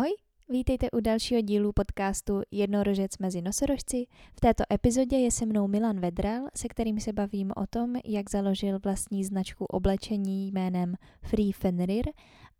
[0.00, 0.12] Ahoj,
[0.48, 4.06] vítejte u dalšího dílu podcastu Jednorožec mezi nosorožci.
[4.36, 8.30] V této epizodě je se mnou Milan Vedral, se kterým se bavím o tom, jak
[8.30, 12.04] založil vlastní značku oblečení jménem Free Fenrir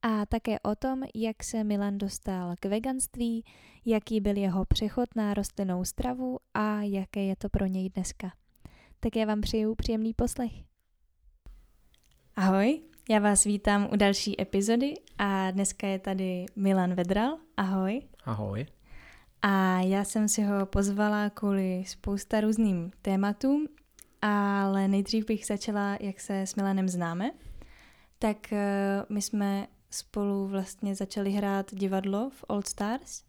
[0.03, 3.45] a také o tom, jak se Milan dostal k veganství,
[3.84, 8.32] jaký byl jeho přechod na rostlinnou stravu a jaké je to pro něj dneska.
[9.00, 10.52] Tak já vám přeju příjemný poslech.
[12.36, 17.39] Ahoj, já vás vítám u další epizody a dneska je tady Milan Vedral.
[17.57, 18.03] Ahoj.
[18.25, 18.67] Ahoj.
[19.43, 23.68] A já jsem si ho pozvala kvůli spousta různým tématům,
[24.22, 27.31] ale nejdřív bych začala, jak se s Milanem známe.
[28.18, 28.58] Tak uh,
[29.08, 33.22] my jsme spolu vlastně začali hrát divadlo v Old Stars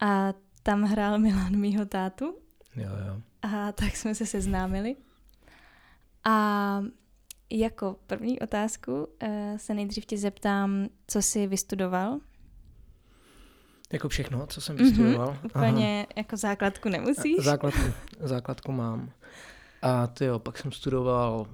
[0.00, 2.34] a tam hrál Milan mýho tátu.
[2.76, 3.22] Jo, jo.
[3.42, 4.96] A tak jsme se seznámili.
[6.24, 6.82] A
[7.50, 12.18] jako první otázku uh, se nejdřív tě zeptám, co jsi vystudoval.
[13.92, 15.28] Jako všechno, co jsem vystudoval.
[15.28, 16.12] Mm-hmm, úplně Aha.
[16.16, 17.44] jako základku nemusíš?
[17.44, 17.80] Základku,
[18.20, 19.10] základku mám.
[19.82, 21.48] A ty jo, pak jsem studoval uh,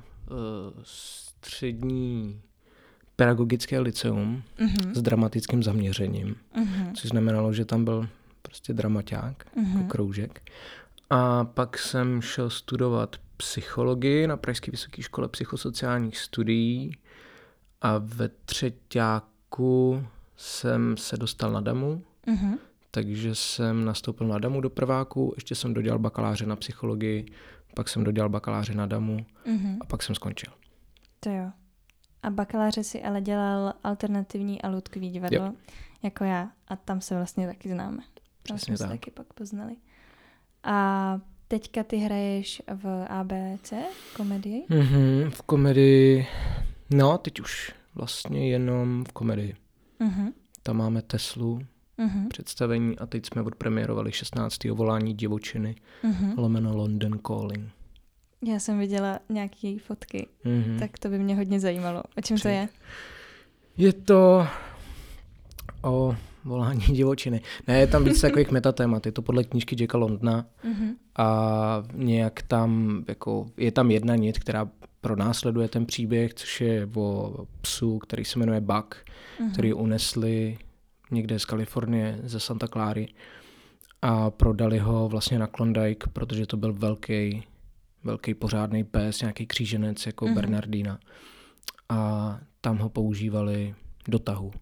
[0.82, 2.42] střední
[3.16, 4.92] pedagogické liceum mm-hmm.
[4.94, 6.92] s dramatickým zaměřením, mm-hmm.
[6.94, 8.08] což znamenalo, že tam byl
[8.42, 9.76] prostě dramaťák, mm-hmm.
[9.76, 10.50] jako kroužek.
[11.10, 16.96] A pak jsem šel studovat psychologii na Pražské vysoké škole psychosociálních studií
[17.80, 22.58] a ve třetíku jsem se dostal na DAMu, mm-hmm.
[22.90, 27.26] takže jsem nastoupil na DAMu do prváku, ještě jsem dodělal bakaláře na psychologii,
[27.74, 29.76] pak jsem dodělal bakaláře na DAMu mm-hmm.
[29.80, 30.52] a pak jsem skončil.
[31.20, 31.50] To jo.
[32.22, 35.52] A bakaláře si ale dělal alternativní a ludkový divadlo, jo.
[36.02, 36.50] jako já.
[36.68, 38.02] A tam se vlastně taky známe.
[38.48, 38.86] Tam Přesně jsme tak.
[38.86, 39.76] se taky pak poznali.
[40.62, 43.72] A teďka ty hraješ v ABC
[44.16, 44.64] komedii?
[44.70, 46.26] Mm-hmm, v komedii,
[46.90, 49.54] no teď už vlastně jenom v komedii.
[50.00, 50.32] Mm-hmm.
[50.62, 51.60] Tam máme Teslu,
[51.98, 52.28] mm-hmm.
[52.28, 54.64] představení a teď jsme odpremiérovali 16.
[54.64, 56.34] volání divočiny, mm-hmm.
[56.38, 57.70] lomeno London Calling.
[58.46, 60.78] Já jsem viděla nějaké fotky, mm-hmm.
[60.78, 62.02] tak to by mě hodně zajímalo.
[62.16, 62.42] O čem Přijď.
[62.42, 62.68] to je?
[63.76, 64.46] Je to
[65.82, 67.40] o volání divočiny.
[67.68, 69.06] Ne, je tam víc takových metatémat.
[69.06, 70.94] Je to podle knížky Jacka Londna mm-hmm.
[71.18, 74.68] a nějak tam, jako, je tam jedna nit, která
[75.00, 79.52] pronásleduje ten příběh, což je o psu, který se jmenuje Buck, mm-hmm.
[79.52, 80.58] který unesli
[81.10, 83.08] někde z Kalifornie, ze Santa Clary
[84.02, 87.42] a prodali ho vlastně na Klondike, protože to byl velký,
[88.04, 90.34] velký pořádný pes, nějaký kříženec jako mm-hmm.
[90.34, 90.98] Bernardina.
[91.88, 93.74] A tam ho používali
[94.08, 94.52] do tahu.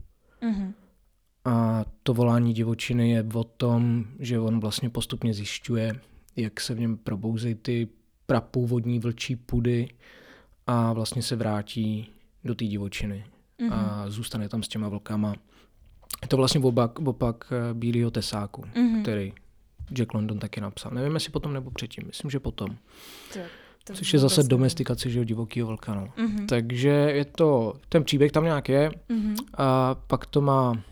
[0.42, 0.72] Mm-hmm.
[1.44, 6.00] A to volání divočiny je o tom, že on vlastně postupně zjišťuje,
[6.36, 7.88] jak se v něm probouzejí ty
[8.26, 9.88] prapůvodní vlčí pudy
[10.66, 12.10] a vlastně se vrátí
[12.44, 13.24] do té divočiny
[13.60, 13.72] mm-hmm.
[13.72, 15.34] a zůstane tam s těma vlkama.
[16.22, 19.02] Je to vlastně opak, opak eh, Bílého tesáku, mm-hmm.
[19.02, 19.32] který
[19.92, 20.92] Jack London taky napsal.
[20.94, 22.76] Nevím, jestli potom nebo předtím, myslím, že potom.
[23.32, 23.38] To,
[23.84, 25.94] to Což je zase domestikace že divokého vlka.
[25.94, 26.06] No.
[26.06, 26.46] Mm-hmm.
[26.46, 29.36] Takže je to, ten příběh tam nějak je mm-hmm.
[29.54, 30.82] a pak to má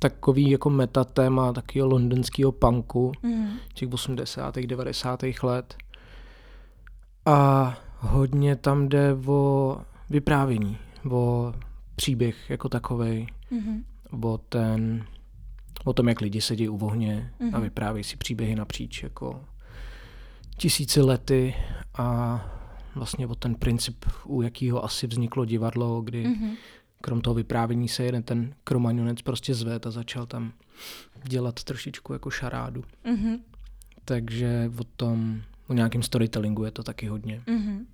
[0.00, 3.48] takový jako metatéma takového londýnského punku mm.
[3.74, 4.58] těch 80.
[4.58, 5.22] 90.
[5.42, 5.76] let.
[7.26, 9.76] A hodně tam jde o
[10.10, 10.78] vyprávění,
[11.10, 11.54] o
[11.96, 13.82] příběh jako takovej, mm-hmm.
[14.22, 15.04] o ten,
[15.84, 17.56] o tom, jak lidi sedí u ohně mm-hmm.
[17.56, 19.44] a vyprávějí si příběhy napříč jako
[20.56, 21.54] tisíci lety
[21.98, 22.40] a
[22.94, 26.56] vlastně o ten princip, u jakého asi vzniklo divadlo, kdy mm-hmm
[27.06, 30.52] krom toho vyprávění se jeden ten kromaňonec prostě zved a začal tam
[31.24, 32.84] dělat trošičku jako šarádu.
[33.04, 33.40] Mm-hmm.
[34.04, 37.42] Takže o tom, o nějakém storytellingu je to taky hodně.
[37.46, 37.86] Mm-hmm.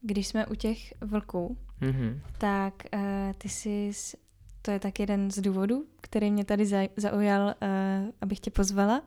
[0.00, 2.20] Když jsme u těch vlků, mm-hmm.
[2.38, 3.00] tak uh,
[3.38, 3.90] ty jsi,
[4.62, 9.02] to je tak jeden z důvodů, který mě tady zaujal, uh, abych tě pozvala,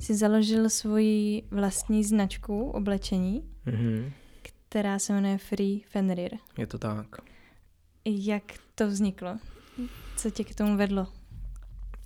[0.00, 4.12] jsi založil svoji vlastní značku oblečení, mm-hmm.
[4.68, 6.38] která se jmenuje Free Fenrir.
[6.58, 7.33] Je to tak.
[8.04, 8.42] Jak
[8.74, 9.38] to vzniklo?
[10.16, 11.06] Co tě k tomu vedlo?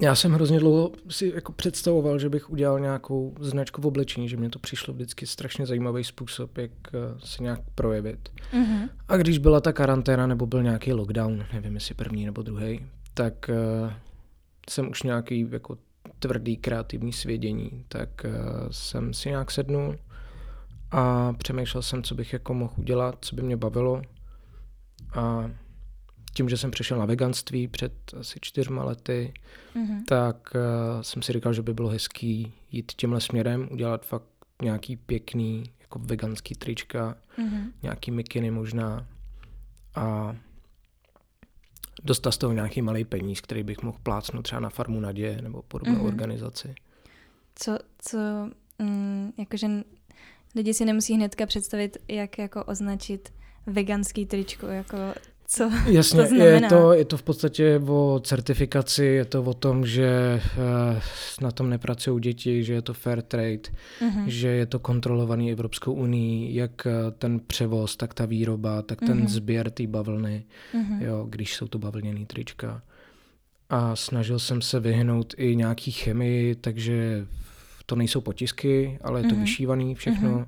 [0.00, 4.36] Já jsem hrozně dlouho si jako představoval, že bych udělal nějakou značku v oblečení, že
[4.36, 8.28] mě to přišlo vždycky strašně zajímavý způsob, jak eh, se nějak projevit.
[8.52, 8.88] Mm-hmm.
[9.08, 13.50] A když byla ta karanténa nebo byl nějaký lockdown, nevím jestli první nebo druhý, tak
[13.82, 13.92] uh,
[14.70, 15.78] jsem už nějaký jako
[16.18, 18.30] tvrdý kreativní svědění, tak uh,
[18.70, 19.96] jsem si nějak sednul
[20.90, 24.02] a přemýšlel jsem, co bych jako mohl udělat, co by mě bavilo.
[25.14, 25.50] A
[26.38, 29.34] tím, že jsem přešel na veganství před asi čtyřma lety,
[29.76, 30.04] mm-hmm.
[30.06, 34.24] tak uh, jsem si říkal, že by bylo hezký jít tímhle směrem, udělat fakt
[34.62, 37.72] nějaký pěkný jako veganský trička, mm-hmm.
[37.82, 39.06] nějaký mikiny možná
[39.94, 40.36] a
[42.02, 45.62] dostat z toho nějaký malý peníz, který bych mohl plácnout třeba na farmu Nadě nebo
[45.62, 46.06] podobnou mm-hmm.
[46.06, 46.74] organizaci.
[47.54, 48.18] Co, co,
[48.78, 49.66] mm, jakože
[50.54, 53.32] lidi si nemusí hnedka představit, jak jako označit
[53.66, 54.96] veganský tričko, jako
[55.50, 56.54] co Jasně, to znamená?
[56.54, 61.02] Je to, je to v podstatě o certifikaci, je to o tom, že uh,
[61.40, 63.60] na tom nepracují děti, že je to fair trade,
[64.00, 64.24] uh-huh.
[64.26, 69.22] že je to kontrolovaný Evropskou unii, jak eh, ten převoz, tak ta výroba, tak ten
[69.22, 69.28] uh-huh.
[69.28, 71.02] sběr té bavlny, uh-huh.
[71.02, 72.82] jo, když jsou to bavlněný trička.
[73.70, 77.26] A snažil jsem se vyhnout i nějaký chemii, takže
[77.86, 79.40] to nejsou potisky, ale je to uh-huh.
[79.40, 80.30] vyšívaný všechno.
[80.30, 80.46] Uh-huh.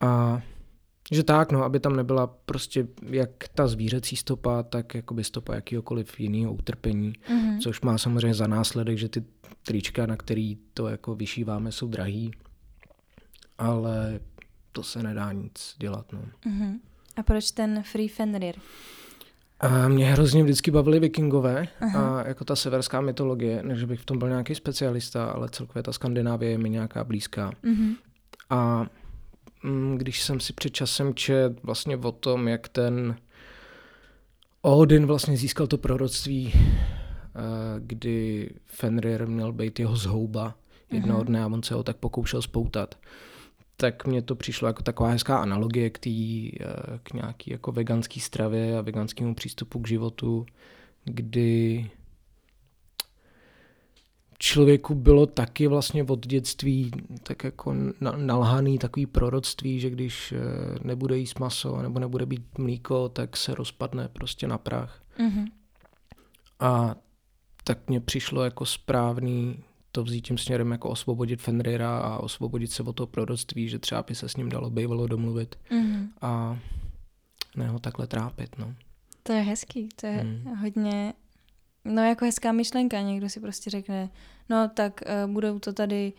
[0.00, 0.42] A
[1.12, 6.20] že tak, no, aby tam nebyla prostě jak ta zvířecí stopa, tak jakoby stopa jakýhokoliv
[6.20, 7.58] jiného utrpení, mm-hmm.
[7.60, 9.24] což má samozřejmě za následek, že ty
[9.62, 12.30] trička, na který to jako vyšíváme, jsou drahý,
[13.58, 14.20] ale
[14.72, 16.22] to se nedá nic dělat, no.
[16.46, 16.78] Mm-hmm.
[17.16, 18.54] A proč ten Free Fenrir?
[19.60, 22.20] A mě hrozně vždycky bavily vikingové Aha.
[22.20, 25.92] a jako ta severská mytologie, než bych v tom byl nějaký specialista, ale celkově ta
[25.92, 27.52] Skandinávie je mi nějaká blízká.
[27.64, 27.96] Mm-hmm.
[28.50, 28.86] A
[29.96, 33.16] když jsem si před časem čet vlastně o tom, jak ten
[34.62, 36.60] Odin vlastně získal to proroctví, eh,
[37.78, 40.54] kdy Fenrir měl být jeho zhouba
[40.90, 41.26] jednoho mhm.
[41.26, 42.98] dne a on se ho tak pokoušel spoutat,
[43.76, 48.20] tak mně to přišlo jako taková hezká analogie k, tý, eh, k nějaký jako veganský
[48.20, 50.46] stravě a veganskému přístupu k životu,
[51.04, 51.90] kdy
[54.42, 56.90] člověku bylo taky vlastně od dětství
[57.22, 57.74] tak jako
[58.16, 60.38] nalhaný takový proroctví, že když eh,
[60.84, 65.02] nebude jíst maso nebo nebude být mlíko, tak se rozpadne prostě na prach.
[65.18, 65.46] Mm-hmm.
[66.60, 66.94] A
[67.64, 72.82] tak mně přišlo jako správný to vzít tím směrem jako osvobodit Fenrira a osvobodit se
[72.82, 76.08] od toho proroctví, že třeba by se s ním dalo bývalo domluvit mm-hmm.
[76.20, 76.58] a
[77.56, 78.58] ne ho takhle trápit.
[78.58, 78.74] No.
[79.22, 80.56] To je hezký, to je mm.
[80.56, 81.14] hodně
[81.84, 84.10] No jako hezká myšlenka, někdo si prostě řekne,
[84.48, 86.12] no tak uh, budou to tady,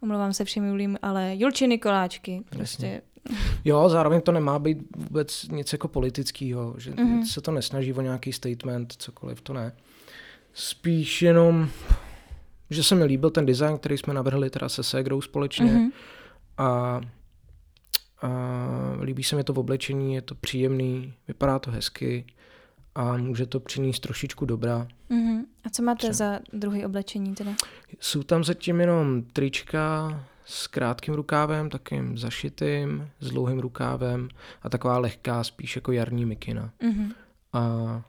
[0.00, 2.42] omlouvám se všem Julím, ale Julčiny koláčky.
[2.50, 2.86] Prostě.
[2.86, 3.02] Jasně.
[3.64, 7.24] Jo, zároveň to nemá být vůbec nic jako politického, že mm-hmm.
[7.24, 9.72] se to nesnaží o nějaký statement, cokoliv, to ne.
[10.52, 11.68] Spíš jenom,
[12.70, 15.92] že se mi líbil ten design, který jsme navrhli teda se Segrou společně mm-hmm.
[16.58, 17.00] a, a
[19.00, 22.24] líbí se mi to v oblečení, je to příjemný, vypadá to hezky
[22.94, 24.88] a může to přinést trošičku dobra.
[25.10, 25.44] Mm-hmm.
[25.64, 26.12] A co máte Třeba.
[26.12, 27.50] za druhý oblečení teda?
[28.00, 34.28] Jsou tam zatím jenom trička s krátkým rukávem, takým zašitým, s dlouhým rukávem
[34.62, 36.72] a taková lehká, spíš jako jarní mikina.
[36.80, 37.12] Mm-hmm.
[37.52, 38.02] A,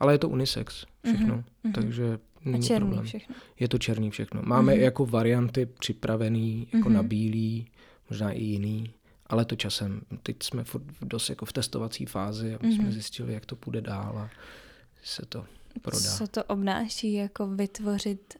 [0.00, 1.72] ale je to unisex všechno, mm-hmm.
[1.72, 3.04] takže není a černý problém.
[3.04, 3.34] všechno.
[3.60, 4.42] Je to černý všechno.
[4.44, 4.80] Máme mm-hmm.
[4.80, 6.92] jako varianty připravený, jako mm-hmm.
[6.92, 7.66] na bílý,
[8.10, 8.90] možná i jiný
[9.28, 10.00] ale to časem.
[10.22, 10.64] Teď jsme
[11.02, 12.74] dost jako v testovací fázi, aby mm-hmm.
[12.74, 12.92] jsme mhm.
[12.92, 14.30] zjistili, jak to půjde dál a
[15.02, 15.44] se to
[15.82, 16.16] prodá.
[16.16, 18.36] Co to obnáší jako vytvořit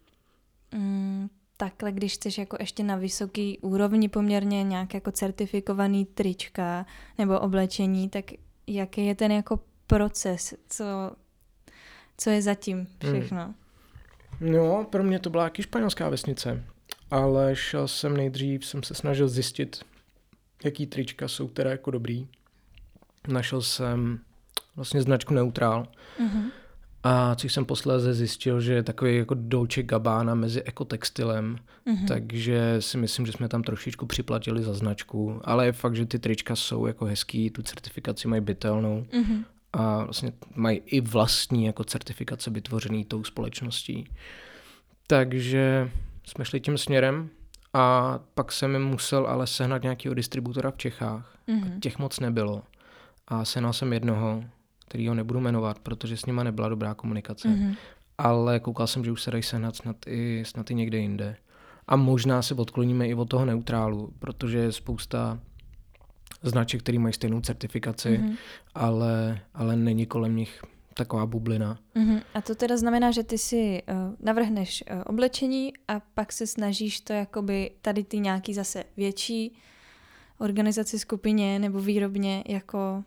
[0.73, 6.87] mm, takhle, když chceš jako ještě na vysoký úrovni poměrně nějak jako certifikovaný trička
[7.19, 8.25] nebo oblečení, tak
[8.67, 10.85] jaký je ten jako proces, co,
[12.19, 13.13] co je zatím hmm.
[13.13, 13.45] všechno?
[13.45, 13.55] Hmm.
[14.53, 16.65] No, pro mě to byla jaký španělská vesnice,
[17.11, 19.85] ale šel jsem nejdřív, jsem se snažil zjistit,
[20.65, 22.27] jaký trička jsou teda jako dobrý.
[23.29, 24.21] Našel jsem
[24.77, 25.87] vlastně značku Neutral.
[26.21, 26.51] Mm-hmm.
[27.03, 32.09] A což jsem posléze zjistil, že je takový jako Dolce Gabbana mezi ekotextilem, mm-hmm.
[32.09, 36.19] takže si myslím, že jsme tam trošičku připlatili za značku, ale je fakt, že ty
[36.19, 39.45] trička jsou jako hezký, tu certifikaci mají bytelnou mm-hmm.
[39.73, 44.09] a vlastně mají i vlastní jako certifikace vytvořený tou společností.
[45.07, 45.91] Takže
[46.25, 47.31] jsme šli tím směrem
[47.79, 51.39] a pak jsem musel ale sehnat nějakého distributora v Čechách.
[51.49, 51.81] Mm-hmm.
[51.81, 52.63] Těch moc nebylo.
[53.29, 54.45] A sehnal jsem jednoho,
[54.89, 57.49] který ho nebudu jmenovat, protože s nima nebyla dobrá komunikace.
[57.49, 57.77] Mm-hmm.
[58.19, 61.37] Ale koukal jsem, že už se dají sehnat snad i, snad i někde jinde.
[61.89, 65.39] A možná se odkloníme i od toho neutrálu, protože je spousta
[66.43, 68.37] značek, který mají stejnou certifikaci, mm-hmm.
[68.75, 70.63] ale, ale není kolem nich
[70.99, 71.79] taková bublina.
[71.97, 72.23] Uh-huh.
[72.35, 77.01] A to teda znamená, že ty si uh, navrhneš uh, oblečení a pak se snažíš
[77.01, 79.59] to jakoby tady ty nějaký zase větší
[80.39, 83.05] organizaci, skupině nebo výrobně jako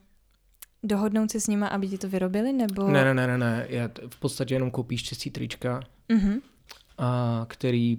[0.83, 2.87] dohodnout se s nima, aby ti to vyrobili, nebo...
[2.87, 3.65] Ne, ne, ne, ne, ne.
[3.69, 5.79] Já v podstatě jenom koupíš čistý trička,
[6.09, 6.41] uh-huh.
[6.97, 7.97] a který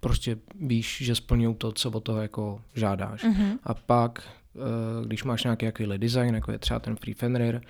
[0.00, 3.24] prostě víš, že splňují to, co od toho jako žádáš.
[3.24, 3.58] Uh-huh.
[3.62, 4.22] A pak,
[4.56, 7.60] eh, když máš nějaký jakýhle design, jako je třeba ten Free Fenrir,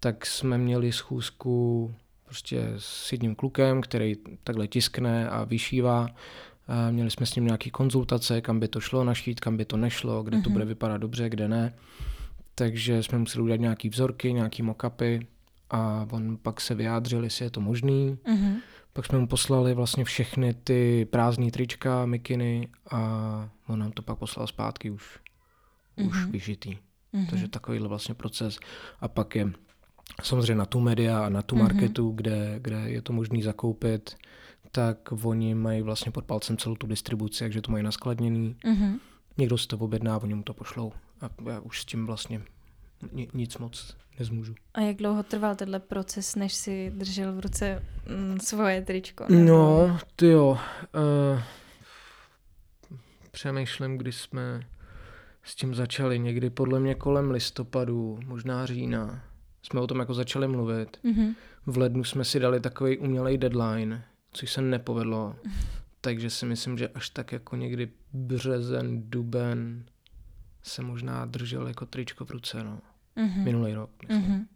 [0.00, 6.08] tak jsme měli schůzku prostě s jedním klukem, který takhle tiskne a vyšívá.
[6.68, 9.76] A měli jsme s ním nějaký konzultace, kam by to šlo našít, kam by to
[9.76, 10.42] nešlo, kde mm-hmm.
[10.42, 10.52] to mhm.
[10.52, 11.74] bude vypadat dobře, kde ne.
[12.54, 15.20] Takže jsme museli udělat nějaký vzorky, nějaký mockupy
[15.70, 18.18] a on pak se vyjádřil, jestli je to možný.
[18.28, 18.56] Mhm.
[18.92, 23.00] Pak jsme mu poslali vlastně všechny ty prázdné trička, mikiny a
[23.66, 25.18] on nám to pak poslal zpátky už,
[25.96, 26.32] už Mhm.
[26.32, 26.78] vyžitý.
[27.12, 27.26] Mhm.
[27.26, 28.58] Takže takovýhle vlastně proces.
[29.00, 29.52] A pak je
[30.22, 31.64] samozřejmě na tu media a na tu Mhm.
[31.64, 34.16] marketu, kde, kde je to možné zakoupit,
[34.72, 38.56] tak oni mají vlastně pod palcem celou tu distribuci, takže to mají naskladněný.
[38.66, 38.98] Mhm.
[39.38, 40.92] Někdo si to objedná, oni mu to pošlou.
[41.20, 42.42] A já už s tím vlastně
[43.12, 44.54] ni- nic moc nezmůžu.
[44.74, 47.82] A jak dlouho trval tenhle proces, než si držel v ruce
[48.16, 49.24] mm, svoje tričko?
[49.28, 50.48] nebo- No, ty jo.
[50.48, 51.42] Uh,
[53.30, 54.60] přemýšlím, kdy jsme
[55.44, 56.18] s tím začali.
[56.18, 59.22] Někdy podle mě kolem listopadu, možná října.
[59.62, 60.96] Jsme o tom jako začali mluvit.
[61.02, 61.34] Mhm.
[61.66, 65.36] V lednu jsme si dali takový umělej deadline, což se nepovedlo.
[66.00, 69.84] Takže si myslím, že až tak jako někdy březen, duben
[70.62, 72.80] se možná držel jako tričko v ruce, no.
[73.16, 73.44] Mhm.
[73.44, 74.30] Minulý rok, myslím.
[74.30, 74.46] Mhm.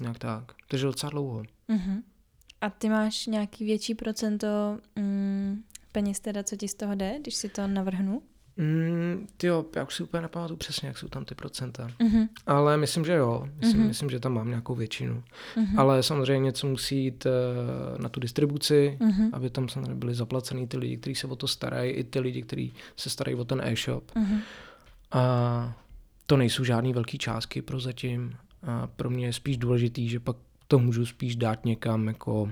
[0.00, 0.52] Nějak tak.
[0.68, 1.42] Takže docela dlouho.
[1.68, 2.02] Mhm.
[2.60, 5.62] A ty máš nějaký větší procento mm,
[5.92, 8.22] peněz teda, co ti z toho jde, když si to navrhnu?
[8.56, 11.88] Mm, ty jo, já už si úplně nepamatuju přesně, jak jsou tam ty procenta.
[12.02, 12.28] Mhm.
[12.46, 13.48] Ale myslím, že jo.
[13.60, 13.88] Myslím, Mhm.
[13.88, 15.22] myslím že tam mám nějakou většinu.
[15.56, 15.78] Mhm.
[15.78, 19.30] Ale samozřejmě něco musí jít eh, na tu distribuci, Mhm.
[19.32, 22.42] aby tam samozřejmě byli zaplacený ty lidi, kteří se o to starají, i ty lidi,
[22.42, 24.04] kteří se starají o ten e-shop.
[24.14, 24.38] Mhm.
[25.12, 25.76] A
[26.26, 28.36] to nejsou žádný velký částky prozatím.
[28.66, 30.36] A pro mě je spíš důležitý, že pak
[30.68, 32.50] to můžu spíš dát někam, jako,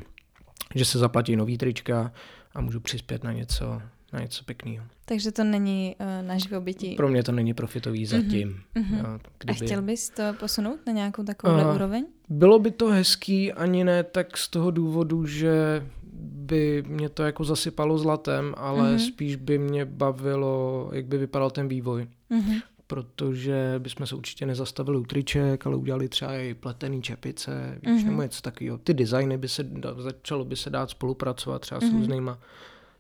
[0.75, 2.13] že se zaplatí nový trička
[2.55, 4.85] a můžu přispět na něco, na něco pěkného.
[5.05, 6.95] Takže to není uh, na živobytí.
[6.97, 8.61] Pro mě to není profitový zatím.
[8.75, 8.99] Mhm.
[8.99, 9.67] Jo, A kdyby...
[9.67, 11.75] chtěl bys to posunout na nějakou takovou Aha.
[11.75, 12.07] úroveň?
[12.29, 15.87] Bylo by to hezký, ani ne tak z toho důvodu, že
[16.23, 19.09] by mě to jako zasypalo zlatem, ale mm-hmm.
[19.09, 22.07] spíš by mě bavilo, jak by vypadal ten vývoj.
[22.31, 22.55] Mhm.
[22.87, 27.97] Protože bychom se určitě nezastavili u triček, ale udělali třeba i pletený čepice, víš, Mhm.
[27.99, 28.11] mm-hmm.
[28.11, 28.79] nebo něco takového.
[28.79, 31.99] Ty designy by se, da- začalo by se dát spolupracovat třeba s Mhm.
[31.99, 32.39] různýma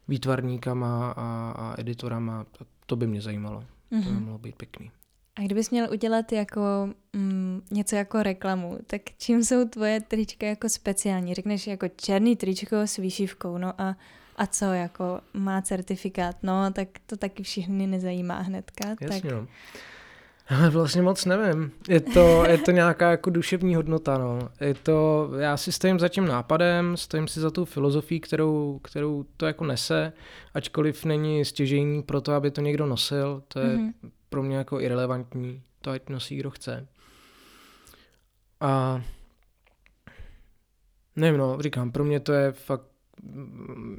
[0.09, 2.47] výtvarníkama a, a editorama.
[2.87, 3.61] To, by mě zajímalo.
[3.89, 4.23] To by Mhm.
[4.25, 4.91] mohlo být pěkný.
[5.37, 6.61] A kdybys měl udělat jako
[7.13, 11.35] mm, něco jako reklamu, tak čím jsou tvoje trička jako speciální?
[11.35, 13.97] Řekneš jako černý tričko s výšivkou, no a,
[14.37, 18.89] a co, jako má certifikát, no tak to taky všechny nezajímá hnedka.
[19.01, 19.47] Jasně, tak no.
[20.59, 21.73] Ale vlastně moc nevím.
[21.89, 24.49] Je to, je to nějaká jako duševní hodnota, no.
[24.61, 29.25] Je to, já si stojím za tím nápadem, stojím si za tou filozofií, kterou, kterou
[29.37, 30.13] to jako nese,
[30.55, 33.93] ačkoliv není stěžejní pro to, aby to někdo nosil, to je Mhm.
[34.29, 36.87] pro mě jako irrelevantní, to ať nosí kdo chce.
[38.61, 39.03] A
[41.17, 42.85] nevím, no, říkám, pro mě to je fakt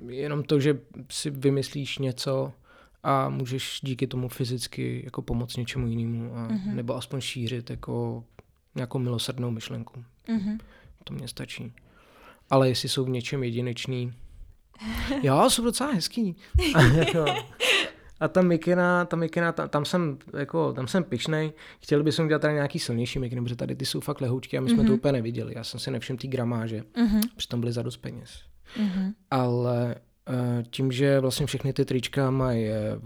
[0.08, 0.80] jenom to, že
[1.12, 2.54] si vymyslíš něco
[3.04, 6.76] a můžeš díky tomu fyzicky jako pomoct něčemu jinému, a, Mhm.
[6.76, 8.24] nebo aspoň šířit jako
[8.76, 10.04] nějakou milosrdnou myšlenku.
[10.28, 10.58] Mhm.
[11.04, 11.74] To mě stačí.
[12.50, 14.14] Ale jestli jsou v něčem jedinečný,
[15.24, 16.36] jo, jsou docela hezký.
[18.20, 21.52] A, ta mikina, ta mikina, tam, tam jsem, jako, tam jsem pišnej.
[21.80, 24.70] Chtěli bychom dělat tady nějaký silnější mikiny, protože tady ty jsou fakt lehoučky a my
[24.70, 24.88] jsme Mhm.
[24.88, 25.54] to úplně neviděli.
[25.56, 27.22] Já jsem si nevšiml té gramáže, Mhm.
[27.36, 28.30] přitom byly za dost peněz.
[28.80, 29.12] Mhm.
[29.32, 29.96] Ale
[30.72, 33.00] tím, že vlastně všechny ty trička mají eh,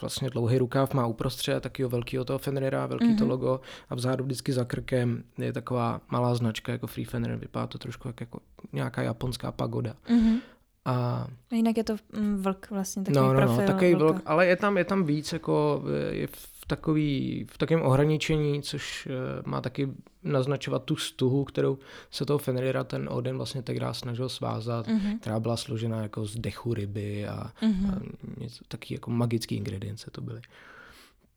[0.00, 3.18] vlastně dlouhý rukáv, má uprostřed takového velkého toho Fenrira, velký mm-hmm.
[3.18, 3.30] to Mhm.
[3.30, 3.60] logo
[3.90, 8.08] a vzadu vždycky za krkem je taková malá značka jako Free Fenrir, vypadá to trošku
[8.08, 8.40] jak jako
[8.72, 9.94] nějaká japonská pagoda.
[10.08, 10.36] Mhm.
[10.84, 14.22] A A jinak je to mm, vlk vlastně, takový no, no, profil no, takový vlk,
[14.26, 16.28] ale je tam, je tam víc, jako eh, je
[16.68, 19.88] takový, v takovém ohraničení, což eh, má taky
[20.22, 21.78] naznačovat tu stuhu, kterou
[22.10, 25.18] se toho Fenrira ten Odin vlastně tenkrát snažil svázat, Mhm.
[25.18, 27.90] která byla složena jako z dechu ryby a, Mhm.
[27.90, 28.00] a
[28.40, 30.40] něco, taky jako magický ingredience to byly.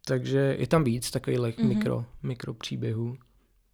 [0.06, 1.50] Takže je tam víc takových Mhm.
[1.52, 1.68] mm-hmm.
[1.68, 3.18] mikro, mikro příběhů.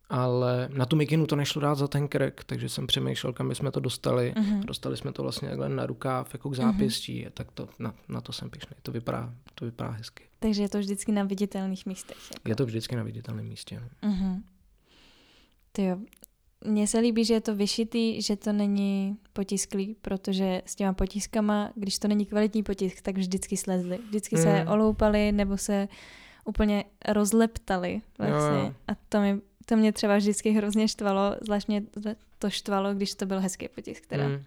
[0.09, 3.71] Ale na tu mikinu to nešlo dát za ten krk, takže jsem přemýšlel, kam jsme
[3.71, 4.33] to dostali.
[4.37, 4.61] Mhm.
[4.61, 7.31] Dostali jsme to vlastně takhle na rukáv, jako k zápěstí, mm-hmm.
[7.33, 8.75] tak to, na, na to jsem pišný.
[8.81, 10.23] To vypadá, to vypadá hezky.
[10.39, 12.17] Takže je to vždycky na viditelných místech.
[12.33, 12.49] Jako.
[12.49, 13.81] Je to vždycky na viditelném místě.
[14.03, 14.09] No.
[14.09, 14.43] Mhm.
[15.71, 15.97] Ty jo.
[16.65, 21.71] Mně se líbí, že je to vyšitý, že to není potisklý, protože s těma potiskama,
[21.75, 23.99] když to není kvalitní potisk, tak vždycky slezly.
[24.07, 24.67] Vždycky se Mm.
[24.71, 25.87] oloupali nebo se
[26.45, 28.59] úplně rozleptali vlastně.
[28.59, 28.73] Jo, jo.
[28.87, 31.83] A to, mi, to mě třeba vždycky hrozně štvalo, zvlášť mě
[32.39, 34.05] to štvalo, když to byl hezký potisk.
[34.07, 34.27] Teda.
[34.27, 34.43] Mm,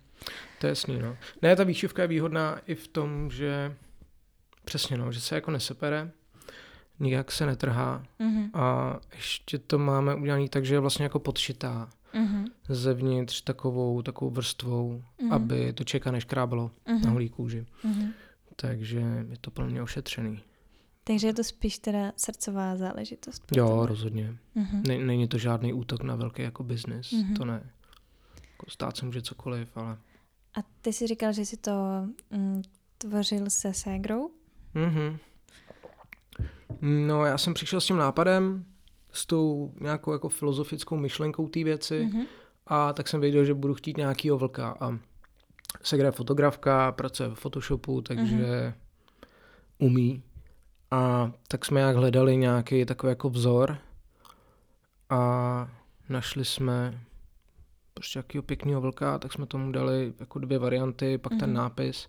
[0.58, 1.16] to je jasný, no.
[1.42, 3.76] Ne, ta výšivka je výhodná i v tom, že
[4.64, 6.10] přesně, no, že se jako nesepere,
[7.00, 8.50] nijak se netrhá Mhm.
[8.54, 12.44] a ještě to máme udělané tak, že je vlastně jako podšitá Mhm.
[12.68, 15.32] zevnitř takovou, takovou vrstvou, Mhm.
[15.32, 17.02] aby to čeka neškrábalo Mhm.
[17.04, 17.66] na holý kůži.
[17.84, 18.10] Mhm.
[18.56, 18.98] Takže
[19.30, 20.40] je to mě ošetřený.
[21.04, 23.42] Takže je to spíš teda srdcová záležitost.
[23.57, 23.87] Jo, tebe.
[23.87, 24.37] rozhodně.
[24.57, 25.07] Uh-huh.
[25.07, 27.37] Není to žádný útok na velký jako biznis, uh-huh.
[27.37, 27.71] to ne.
[28.50, 29.99] Jako stát se může cokoliv, ale...
[30.59, 31.73] A ty jsi říkal, že jsi to
[32.30, 32.62] mm,
[32.99, 34.30] tvořil se ségrou?
[34.75, 35.19] Mhm.
[36.80, 38.64] No, já jsem přišel s tím nápadem,
[39.12, 42.26] s tou nějakou jako filozofickou myšlenkou té věci mm-hmm.
[42.66, 44.99] a tak jsem věděl, že budu chtít nějakýho vlka a
[45.83, 48.75] Segra je fotografka, pracuje v Photoshopu, takže mm-hmm.
[49.78, 50.23] umí.
[50.90, 53.78] A tak jsme jak hledali nějaký takový jako vzor
[55.11, 55.68] a
[56.09, 57.00] našli jsme
[57.94, 61.38] prostě jakýho pěkného vlka, tak jsme tomu dali jako dvě varianty, pak mm-hmm.
[61.40, 61.56] ten mhm.
[61.56, 62.09] nápis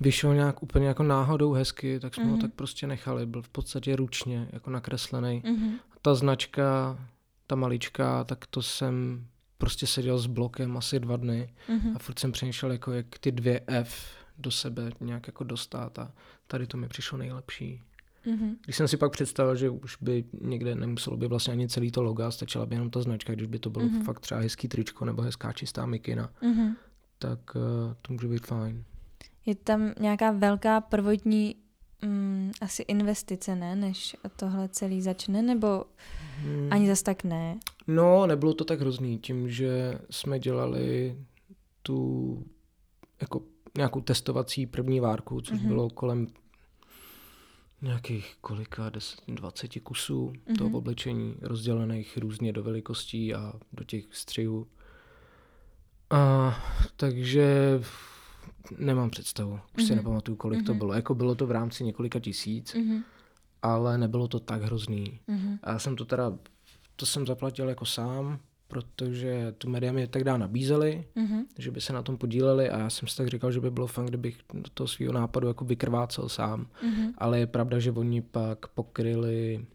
[0.00, 2.28] vyšel nějak úplně jako náhodou hezky, tak jsme mm-hmm.
[2.28, 2.42] ho mhm.
[2.42, 3.26] tak prostě nechali.
[3.26, 5.42] Byl v podstatě ručně jako nakreslený.
[5.44, 5.72] Mm-hmm.
[6.02, 6.98] Ta značka,
[7.46, 9.26] ta malička, tak to jsem
[9.58, 11.92] prostě seděl s blokem asi dva dny mm-hmm.
[11.96, 14.06] a furt jsem přemýšlel, jako jak ty dvě F
[14.38, 16.12] do sebe nějak jako dostat a
[16.48, 17.82] tady to mi přišlo nejlepší.
[18.26, 18.56] Mm-hmm.
[18.64, 22.02] Když jsem si pak představil, že už by někde nemuselo by vlastně ani celý to
[22.02, 24.04] logo, stačila by jenom ta značka, když by to bylo mm-hmm.
[24.04, 26.74] fakt třeba hezký tričko nebo hezká čistá mikina, mm-hmm.
[27.18, 27.62] tak uh,
[28.02, 28.84] to může být fajn.
[29.46, 31.56] Je tam nějaká velká prvotní
[32.02, 35.84] mm, asi investice, ne, než tohle celý začne, nebo
[36.42, 36.68] hmm.
[36.70, 37.58] ani zas tak ne?
[37.86, 41.16] No, nebylo to tak hrozný, tím, že jsme dělali
[41.82, 42.46] tu
[43.20, 43.42] jako
[43.78, 45.68] nějakou testovací první várku, což mm-hmm.
[45.68, 46.26] bylo kolem
[47.82, 50.58] nějakých kolika, 10, 20 kusů mm-hmm.
[50.58, 54.66] toho oblečení, rozdělených různě do velikostí a do těch střihů.
[56.10, 56.54] A,
[56.96, 57.80] takže
[58.78, 59.86] nemám představu, už mm-hmm.
[59.86, 59.96] si mhm.
[59.96, 60.66] nepamatuju, kolik mm-hmm.
[60.66, 60.78] to mhm.
[60.78, 60.92] bylo.
[60.92, 63.02] Jako bylo to v rámci několika tisíc, mm-hmm.
[63.62, 65.20] ale nebylo to tak hrozný.
[65.28, 65.58] Mm-hmm.
[65.62, 66.38] A já jsem to teda,
[66.96, 71.44] to jsem zaplatil jako sám, protože tu média mi tak dá nabízeli, mm-hmm.
[71.58, 73.86] že by se na tom podíleli a já jsem si tak říkal, že by bylo
[73.86, 76.66] fajn, kdybych do toho svého nápadu jako vykrvácel sám.
[76.82, 77.12] Mm-hmm.
[77.18, 79.66] Ale je pravda, že oni pak pokryli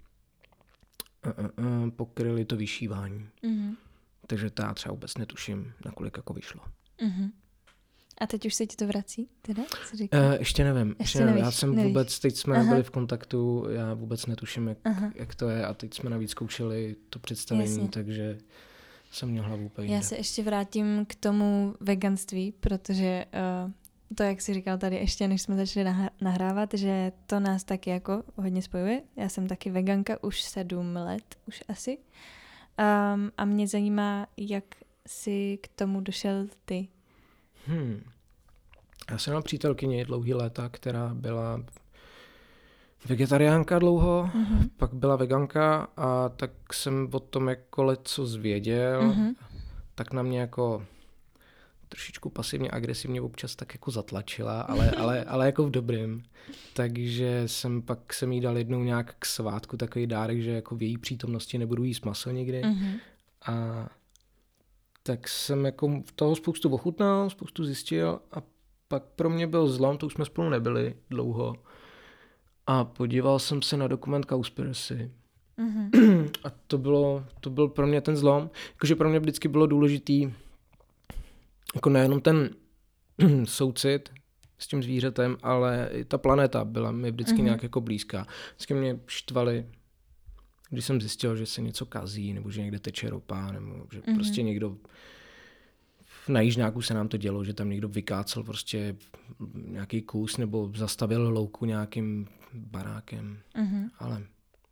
[1.26, 3.28] uh, uh, uh, pokryli to vyšívání.
[3.44, 3.76] Mm-hmm.
[4.28, 6.62] Takže to já třeba vůbec netuším, nakolik jako vyšlo.
[7.00, 7.32] Mm-hmm.
[8.22, 9.64] A teď už se ti to vrací, teda?
[9.64, 10.08] Co uh,
[10.40, 10.96] ještě nevím.
[11.00, 11.34] Ještě nevím.
[11.34, 11.88] Nevíš, já jsem nevíš.
[11.88, 12.70] vůbec, teď jsme Aha.
[12.70, 14.78] byli v kontaktu, já vůbec netuším, jak,
[15.16, 17.90] jak to je a teď jsme navíc zkoušeli to představení, Jasně.
[17.90, 18.38] takže
[19.14, 23.26] jsem měl hlavu úplně Já se ještě vrátím k tomu veganství, protože
[23.66, 23.72] uh,
[24.16, 25.90] to, jak jsi říkal tady ještě, než jsme začali
[26.22, 29.02] nahrávat, že to nás taky jako hodně spojuje.
[29.16, 31.98] Já jsem taky veganka už sedm let, už asi.
[31.98, 34.64] Um, a mě zajímá, jak
[35.08, 36.88] jsi k tomu došel ty.
[37.68, 38.04] Hmm.
[39.12, 41.64] Já jsem měl přítelkyni dlouhý léta, která byla
[43.06, 44.70] vegetariánka dlouho, mm-hmm.
[44.78, 49.36] pak byla veganka a tak jsem o tom jako leco zvěděl, mm-hmm.
[49.96, 50.86] tak na mě jako
[51.90, 56.24] trošičku pasivně, agresivně občas tak jako zatlačila, ale, ale, ale jako v dobrým.
[56.74, 60.82] Takže jsem pak jsem jí dal jednou nějak k svátku takový dárek, že jako v
[60.82, 62.62] její přítomnosti nebudu jíst maso nikdy.
[62.62, 63.00] Mm-hmm.
[63.46, 63.88] A
[65.04, 68.42] tak jsem jako toho spoustu ochutnal, spoustu zjistil a
[68.88, 71.56] pak pro mě byl zlom, to už jsme spolu nebyli dlouho.
[72.68, 75.12] A podíval jsem se na dokument Cowspiracy.
[75.58, 76.30] Mm-hmm.
[76.44, 78.50] A to bylo, to byl pro mě ten zlom.
[78.70, 80.34] Jakože pro mě vždycky bylo důležitý
[81.76, 82.50] jako nejenom ten
[83.44, 84.10] soucit
[84.58, 87.44] s tím zvířetem, ale i ta planeta byla mi vždycky mm-hmm.
[87.44, 88.28] nějak jako blízká.
[88.56, 89.66] Vždycky mě štvali
[90.74, 94.16] když jsem zjistil, že se něco kazí, nebo že někde teče ropa, nebo že mm-hmm.
[94.16, 94.78] prostě někdo
[96.28, 98.96] na Jižňáku se nám to dělo, že tam někdo vykácel prostě
[99.56, 103.90] nějaký kus nebo zastavil louku nějakým barákem, mm-hmm.
[104.00, 104.24] ale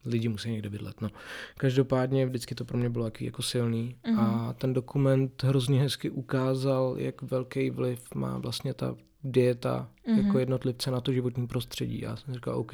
[0.06, 1.02] lidi musí někde bydlet.
[1.02, 1.10] No.
[1.58, 4.20] Každopádně vždycky to pro mě bylo jaký jako silný mm-hmm.
[4.20, 10.26] a ten dokument hrozně hezky ukázal, jak velký vliv má vlastně ta dieta mm-hmm.
[10.26, 12.02] jako jednotlivce na to životní prostředí.
[12.02, 12.74] Já jsem říkal, OK,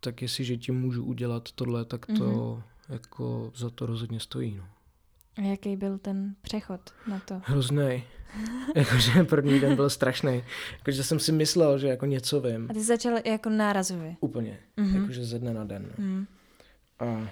[0.00, 2.62] tak jestliže tím můžu udělat tohle, tak to mm-hmm.
[2.88, 4.56] jako za to rozhodně stojí.
[4.56, 4.64] No.
[5.38, 7.40] A jaký byl ten přechod na to?
[7.44, 8.04] Hrozný.
[8.74, 10.44] Jakože první den byl strašný.
[10.78, 12.66] Jakože jsem si myslel, že jako něco vím.
[12.70, 14.16] A ty začal jako nárazově?
[14.20, 14.58] Úplně.
[14.78, 15.00] Mm-hmm.
[15.00, 15.92] Jakože ze dne na den.
[15.98, 16.26] Mm.
[16.98, 17.28] A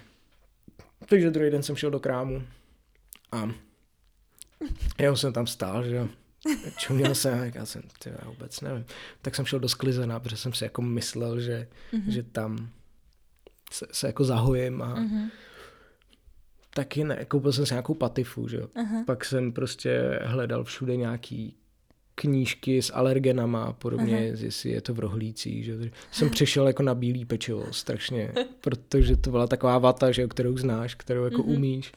[1.06, 2.42] takže druhý den jsem šel do krámu
[3.32, 3.50] a
[4.98, 6.08] já jsem tam stál, že jo.
[6.76, 8.84] Čuměl jsem, já jsem, ty, já vůbec nevím.
[9.22, 12.08] Tak jsem šel do sklizena, protože jsem si jako myslel, že, mm-hmm.
[12.08, 12.68] že tam
[13.72, 15.30] se, se jako zahojím a mm-hmm.
[16.74, 18.66] Taky ne, koupil jsem si nějakou patifu, že jo.
[18.66, 19.04] Uh-huh.
[19.04, 21.56] Pak jsem prostě hledal všude nějaký
[22.14, 24.44] knížky s alergenama a podobně, uh-huh.
[24.44, 25.64] jestli je to v rohlících.
[25.64, 25.90] Že?
[26.12, 30.94] Jsem přišel jako na bílý pečivo strašně, protože to byla taková vata, že, kterou znáš,
[30.94, 31.54] kterou jako uh-huh.
[31.56, 31.92] umíš.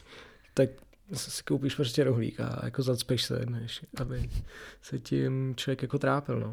[0.54, 0.70] Tak
[1.12, 4.30] si koupíš prostě rohlík a jako zacpeš se, než aby
[4.82, 6.52] se tím člověk jako trápil, no.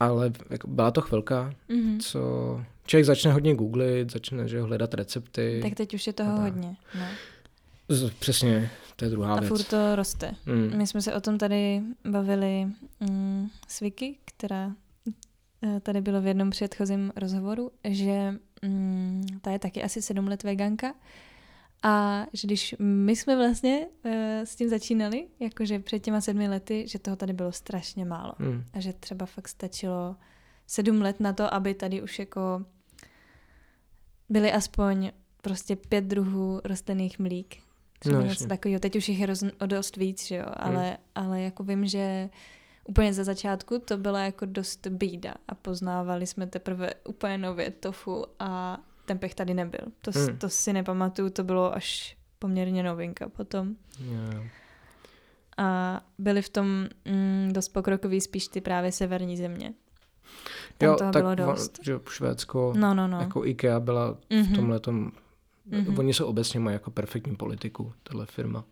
[0.00, 1.98] Ale jako byla to chvilka, mm-hmm.
[2.00, 2.20] co
[2.86, 5.60] člověk začne hodně googlit, začne že hledat recepty.
[5.62, 6.76] Tak teď už je toho hodně.
[6.98, 7.04] No.
[7.88, 9.48] Z, přesně, to je druhá A věc.
[9.48, 10.34] furt to roste.
[10.46, 10.78] Mm.
[10.78, 12.66] My jsme se o tom tady bavili
[13.00, 14.72] mm, s Vicky, která
[15.62, 20.42] eh, tady bylo v jednom předchozím rozhovoru, že mm, ta je taky asi sedm let
[20.42, 20.94] veganka
[21.82, 24.12] a že když my jsme vlastně uh,
[24.44, 28.32] s tím začínali, jakože před těma sedmi lety, že toho tady bylo strašně málo.
[28.38, 28.64] Mm.
[28.72, 30.16] A že třeba fakt stačilo
[30.66, 32.64] sedm let na to, aby tady už jako
[34.28, 35.12] byly aspoň
[35.42, 37.56] prostě pět druhů rostlinných mlík.
[38.12, 38.80] no, něco takového.
[38.80, 40.96] Teď už jich je roz, o dost víc, že jo, ale, hmm.
[41.14, 42.30] ale jako vím, že
[42.84, 48.24] úplně za začátku to byla jako dost bída a poznávali jsme teprve úplně nově tofu
[48.38, 48.78] a
[49.10, 49.80] ten pech tady nebyl.
[50.02, 50.38] To, hmm.
[50.38, 53.74] to si nepamatuju, to bylo až poměrně novinka potom.
[54.00, 54.44] Yeah.
[55.56, 59.74] A byly v tom mm, dost pokrokový spíš ty právě severní země.
[60.78, 61.78] Tam jo, toho tak bylo dost.
[61.82, 63.20] Že Švédsko, no, no, no.
[63.20, 64.42] jako IKEA byla mm-hmm.
[64.42, 64.54] v mhm.
[64.54, 65.12] tomhle tom,
[65.70, 65.98] mm-hmm.
[65.98, 68.64] oni se obecně mají jako perfektní politiku, tahle firma.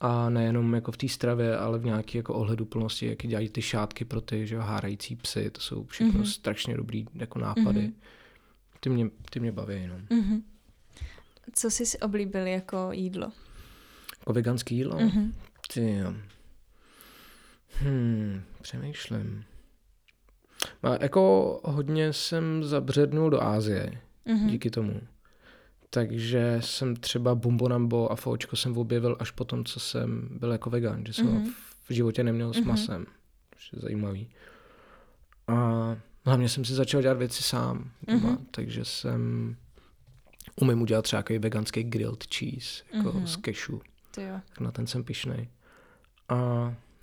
[0.00, 4.04] A nejenom jako v té stravě, ale v nějaké jako ohleduplnosti, jak dělají ty šátky
[4.04, 6.30] pro ty že, hárající psy, to jsou všechno mm-hmm.
[6.30, 7.80] strašně dobrý jako nápady.
[7.80, 7.92] Mm-hmm.
[8.84, 10.00] Ty, mě, ty mě baví jenom.
[10.00, 10.42] Mm-hmm.
[11.52, 13.32] Co jsi si oblíbil jako jídlo?
[14.20, 14.98] Jako veganské jídlo?
[14.98, 15.32] Mm-hmm.
[15.74, 16.14] Ty jo.
[17.68, 19.44] Hmm, přemýšlím.
[20.82, 24.46] A jako hodně jsem zabřednul do Ázie mm-hmm.
[24.46, 25.00] díky tomu.
[25.90, 30.70] Takže jsem třeba Bumbonambo a Foučko jsem objevil až po tom, co jsem byl jako
[30.70, 31.52] vegan, že jsem mm-hmm.
[31.88, 32.68] v životě neměl s mhm.
[32.68, 33.54] masem, mm-hmm.
[33.54, 34.30] což je zajímavý.
[35.48, 38.38] A hlavně jsem si začal dělat věci sám doma, mm-hmm.
[38.50, 39.56] takže jsem
[40.60, 43.24] umím udělat třeba takový veganský grilled cheese, jako mm-hmm.
[43.24, 43.80] z kešu.
[44.60, 45.48] Na ten jsem pišnej.
[46.28, 46.34] A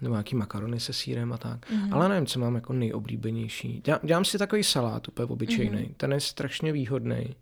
[0.01, 1.69] nebo nějaký makarony se sírem a tak.
[1.71, 1.93] Mm-hmm.
[1.93, 3.81] Ale nevím, co mám jako nejoblíbenější.
[3.85, 5.77] Dělám, dělám si takový salát úplně obyčejný.
[5.77, 5.93] Mm-hmm.
[5.97, 7.35] Ten je strašně výhodný,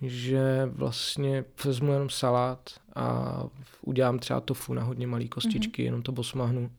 [0.00, 3.44] že vlastně vezmu jenom salát a
[3.82, 5.84] udělám třeba tofu na hodně malý kostičky, mm-hmm.
[5.84, 6.70] jenom to bosmahnu,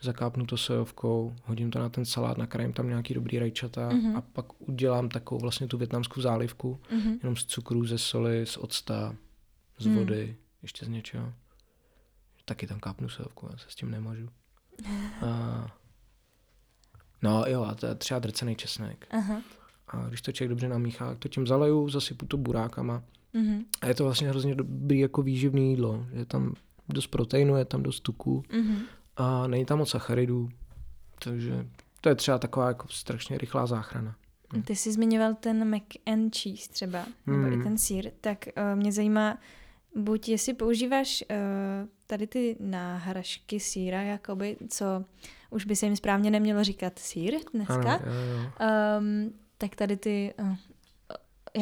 [0.00, 4.16] zakápnu to sojovkou, hodím to na ten salát, nakrájím tam nějaký dobrý rajčata mm-hmm.
[4.16, 7.18] a pak udělám takovou vlastně tu větnamskou zálivku, mm-hmm.
[7.22, 9.14] jenom z cukru, ze soli, z octa,
[9.78, 9.96] z mm.
[9.96, 11.32] vody, ještě z něčeho.
[12.44, 14.28] Taky tam kápnu sojovku, já se s tím nemažu.
[15.26, 15.66] A,
[17.22, 19.06] no jo, a to je třeba drcený česnek.
[19.10, 19.42] Aha.
[19.88, 23.02] A když to člověk dobře namíchá, to tím zaleju, zasypu to burákama.
[23.34, 23.64] Mm-hmm.
[23.80, 26.06] A je to vlastně hrozně dobrý jako výživný jídlo.
[26.12, 26.54] Je tam
[26.88, 28.78] dost proteinu, je tam dost tuku mm-hmm.
[29.18, 30.48] A není tam moc sacharidů.
[31.24, 31.66] Takže
[32.00, 34.16] to je třeba taková jako strašně rychlá záchrana.
[34.56, 34.62] Hm.
[34.62, 37.60] Ty jsi zmiňoval ten mac and cheese třeba, nebo mm.
[37.60, 39.38] i ten sír, tak uh, mě zajímá,
[39.96, 41.36] buď jestli používáš uh,
[42.06, 45.04] tady ty náhražky síra, jakoby, co
[45.50, 48.50] už by se jim správně nemělo říkat sír dneska, ano, jo.
[49.00, 50.56] Um, tak tady ty, uh,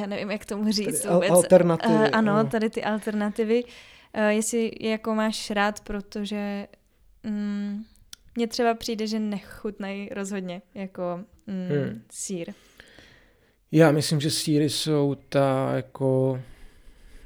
[0.01, 1.31] já nevím, jak tomu říct tady vůbec.
[1.31, 1.95] Alternativy.
[1.95, 3.64] Uh, ano, ano, tady ty alternativy.
[3.64, 6.66] Uh, jestli jako máš rád, protože
[8.37, 12.03] mně třeba přijde, že nechutnají rozhodně jako um, hmm.
[12.11, 12.53] sír.
[13.73, 16.41] Já myslím, že síry jsou ta jako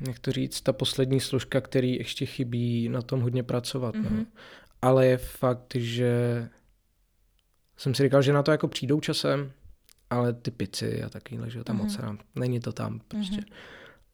[0.09, 3.95] jak to říct, ta poslední složka, který ještě chybí na tom hodně pracovat.
[3.95, 4.03] Mm-hmm.
[4.03, 4.11] No.
[4.11, 4.27] Mhm.
[4.83, 6.49] Ale je fakt, že
[7.77, 9.53] jsem si říkal, že na to jako přijdou časem,
[10.11, 12.07] ale ty pici a takovýhle, že tam mm-hmm.
[12.13, 13.37] moc není to tam prostě.
[13.37, 13.55] Mm-hmm.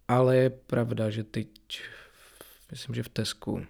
[0.09, 1.49] Ale je pravda, že teď,
[2.71, 3.67] myslím, že v Tesku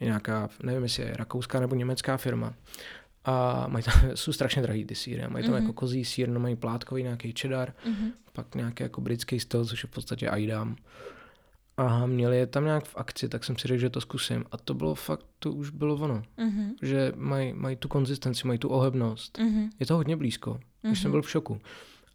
[0.00, 2.54] je nějaká, nevím, jestli je rakouská nebo německá firma,
[3.24, 5.22] a mají tam, jsou strašně drahý ty síry.
[5.28, 5.60] Mají tam mm-hmm.
[5.60, 8.12] jako kozí sír, no mají plátkový nějaký cheddar, mm-hmm.
[8.32, 10.76] pak nějaký jako britský styl, což je v podstatě aidam
[11.78, 14.44] a měli je tam nějak v akci, tak jsem si řekl, že to zkusím.
[14.52, 16.22] A to bylo fakt, to už bylo ono.
[16.38, 16.74] Mm-hmm.
[16.82, 19.38] Že mají maj tu konzistenci, mají tu ohebnost.
[19.38, 19.70] Mm-hmm.
[19.80, 20.50] Je to hodně blízko.
[20.50, 20.92] Mm-hmm.
[20.92, 21.60] Už jsem byl v šoku.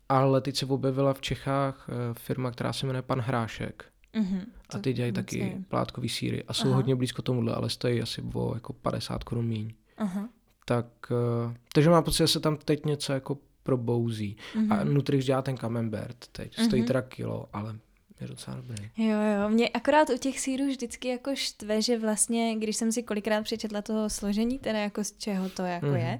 [0.10, 3.86] Ale teď se objevila v Čechách eh, firma, která se jmenuje Pan Hrášek.
[4.13, 4.45] Mm-hmm.
[4.69, 5.63] A ty dělají taky nevím.
[5.63, 6.43] plátkový síry.
[6.47, 6.76] A jsou Aha.
[6.76, 9.73] hodně blízko tomuhle, ale stojí asi o jako 50 korun míň.
[9.97, 10.30] Aha.
[10.65, 10.86] Tak,
[11.45, 14.38] uh, takže mám pocit, že se tam teď něco jako probouzí.
[14.56, 14.80] Mm-hmm.
[14.80, 16.54] A Nutrix dělá ten camembert teď.
[16.60, 16.88] Stojí mm-hmm.
[16.88, 17.76] teda kilo, ale
[18.21, 18.89] je docela dobrý.
[18.97, 19.49] Jo, jo.
[19.49, 23.82] Mě akorát u těch sírů vždycky jako štve, že vlastně, když jsem si kolikrát přečetla
[23.82, 25.95] toho složení, teda jako z čeho to jako mm.
[25.95, 26.19] je,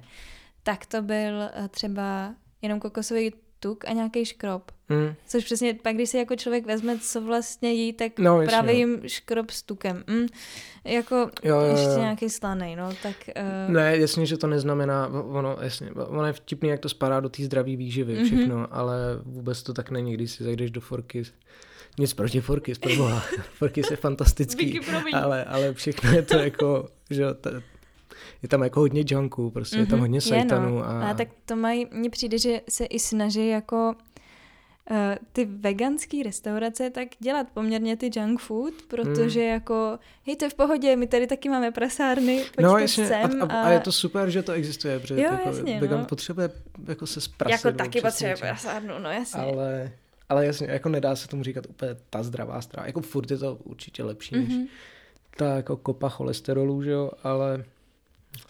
[0.62, 4.72] tak to byl eh, třeba jenom kokosový tuk a nějaký škrob.
[4.88, 5.14] Mm.
[5.26, 9.00] Což přesně pak, když si jako člověk vezme, co vlastně jí, tak no, právě jim
[9.06, 10.04] škrob s tukem.
[10.06, 10.26] Mm.
[10.84, 11.98] Jako jo, jo, ještě jo.
[11.98, 13.16] nějaký slaný, no, tak...
[13.66, 13.74] Uh...
[13.74, 17.44] Ne, jasně, že to neznamená, ono, jasně, ono je vtipný, jak to spadá do té
[17.44, 18.24] zdraví výživy, mm-hmm.
[18.24, 21.24] všechno, ale vůbec to tak není, když si zajdeš do forky
[21.98, 23.20] nic proti Forky, proboha.
[23.52, 24.80] Forky je fantastický,
[25.12, 27.50] ale, ale všechno je to jako, že ta,
[28.44, 29.80] je tam jako hodně junků, prostě mm-hmm.
[29.80, 30.00] je tam mhm.
[30.00, 30.78] hodně sajtanů.
[30.78, 30.84] No.
[30.84, 31.10] A...
[31.10, 33.94] a tak to mají, mně přijde, že se i snaží jako
[34.90, 34.96] uh,
[35.32, 39.46] ty veganské restaurace tak dělat poměrně ty junk food, protože mm.
[39.46, 43.42] jako, hej, to je v pohodě, my tady taky máme prasárny, pojďte no, jasně, sem.
[43.42, 46.06] A, a, a, je to super, že to existuje, protože jo, jako jasně, vegan no.
[46.06, 46.50] potřebuje
[46.88, 47.64] jako se zprasit.
[47.64, 49.40] Jako taky potřebuje prasárnu, no jasně.
[49.40, 49.92] Ale,
[50.28, 52.86] ale jasně, jako nedá se tomu říkat úplně ta zdravá strava.
[52.86, 54.58] Jako furt je to určitě lepší, mm-hmm.
[54.58, 54.68] než
[55.36, 57.64] ta jako kopa cholesterolu, že jo, ale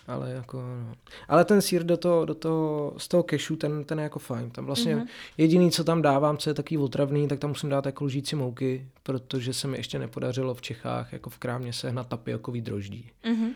[0.07, 0.95] ale jako, no.
[1.29, 4.51] Ale ten sír do toho, do toho, z toho kešu, ten, ten je jako fajn.
[4.51, 5.07] Tam vlastně mm-hmm.
[5.39, 8.89] jediný, co tam dávám, co je takový otravný, tak tam musím dát jako lžíci mouky,
[9.03, 13.11] protože se mi ještě nepodařilo v Čechách jako v krámě sehnat tapiokový droždí.
[13.25, 13.53] Mm-hmm.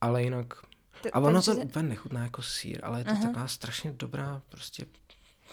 [0.00, 0.54] Ale jinak...
[1.12, 3.22] A ono to úplně nechutná jako sír, ale je to uh-huh.
[3.22, 4.86] taková strašně dobrá prostě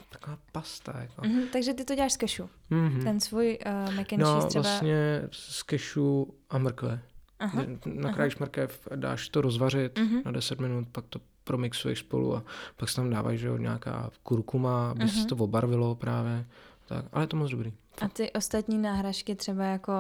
[0.10, 1.00] taková pasta.
[1.00, 1.22] Jako.
[1.22, 2.50] Mm-hmm, takže ty to děláš z kešu.
[2.72, 3.04] Mm-hmm.
[3.04, 4.62] Ten svůj uh, mac and no, třeba...
[4.62, 7.02] vlastně z kešu a mrkve.
[7.40, 8.46] Aha, Nakrájíš aha.
[8.46, 10.22] mrkev, dáš to rozvařit uh-huh.
[10.26, 12.44] na 10 minut, pak to promixuješ spolu a
[12.78, 15.22] pak se tam dávají že jo, nějaká kurkuma, aby uh-huh.
[15.22, 16.46] se to obarvilo právě.
[16.86, 17.74] Tak, ale je to moc dobrý.
[18.02, 19.94] A ty ostatní náhražky třeba jako,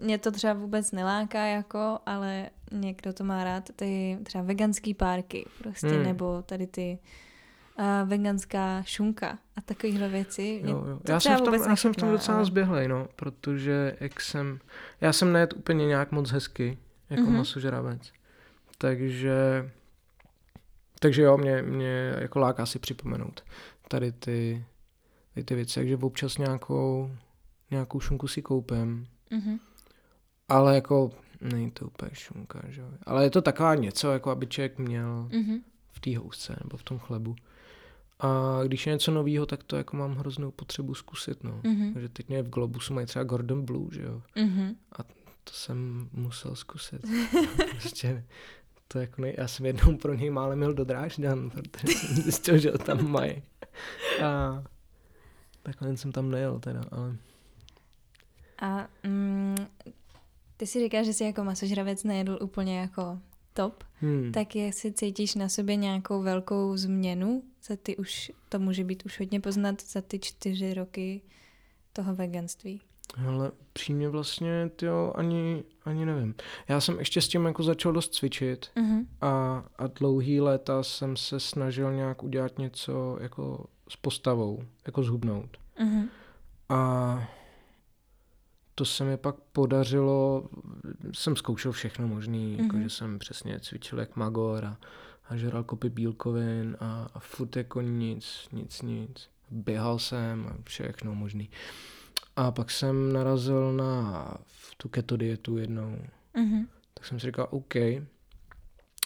[0.00, 5.46] mě to třeba vůbec neláká jako, ale někdo to má rád, ty třeba veganský párky
[5.58, 6.02] prostě, hmm.
[6.02, 6.98] nebo tady ty
[7.80, 10.62] uh, veganská šunka a takovéhle věci.
[10.64, 11.00] Jo, jo.
[11.08, 12.46] Já, jsem v tom, já jsem v tom docela ale...
[12.46, 14.58] zběhlej, no, protože jak jsem,
[15.00, 16.78] já jsem nejet úplně nějak moc hezky,
[17.10, 17.36] jako mm-hmm.
[17.36, 18.12] masožravec.
[18.78, 19.70] Takže,
[21.00, 23.42] takže jo, mě, mě jako láká si připomenout
[23.88, 24.64] tady ty,
[25.34, 27.10] tady ty věci, takže občas nějakou,
[27.70, 29.58] nějakou šunku si koupím, mm-hmm.
[30.48, 34.78] ale jako není to úplně šunka, že Ale je to taková něco, jako aby člověk
[34.78, 35.60] měl mm-hmm.
[35.92, 37.36] v té housce nebo v tom chlebu.
[38.20, 41.60] A když je něco nového, tak to jako mám hroznou potřebu zkusit, no.
[41.62, 41.92] Mm-hmm.
[41.92, 44.22] Takže teď mě v Globusu mají třeba Gordon Blue, že jo.
[44.36, 44.74] Mm-hmm.
[44.98, 45.02] A
[45.44, 47.06] to jsem musel zkusit.
[47.80, 48.24] prostě
[48.88, 49.34] to jako nej...
[49.38, 53.10] Já jsem jednou pro něj málem měl do Drážďan, protože jsem zjistil, že ho tam
[53.10, 53.42] mají.
[54.24, 54.62] A
[55.62, 57.16] takhle jsem tam nejel teda, ale...
[58.62, 59.56] A mm,
[60.56, 63.18] ty si říkáš, že jsi jako masožravec nejedl úplně jako
[63.54, 64.32] top, hmm.
[64.32, 69.18] tak jestli cítíš na sobě nějakou velkou změnu, za ty už, to může být už
[69.18, 71.22] hodně poznat za ty čtyři roky
[71.92, 72.80] toho veganství.
[73.26, 76.34] Ale přímě vlastně, jo, ani, ani nevím.
[76.68, 79.06] Já jsem ještě s tím jako začal dost cvičit uh-huh.
[79.20, 85.56] a, a dlouhý léta jsem se snažil nějak udělat něco jako s postavou, jako zhubnout.
[85.80, 86.08] Uh-huh.
[86.68, 87.28] A
[88.74, 90.48] to se mi pak podařilo,
[91.12, 92.62] jsem zkoušel všechno možný, mm-hmm.
[92.62, 94.76] jako že jsem přesně cvičil jak magor a,
[95.30, 99.28] a žral kopy bílkovin a, a furt jako nic, nic, nic.
[99.50, 101.50] Běhal jsem a všechno možný.
[102.36, 104.34] A pak jsem narazil na
[104.76, 105.98] tu keto dietu jednou.
[106.34, 106.66] Mm-hmm.
[106.94, 107.74] Tak jsem si říkal, OK,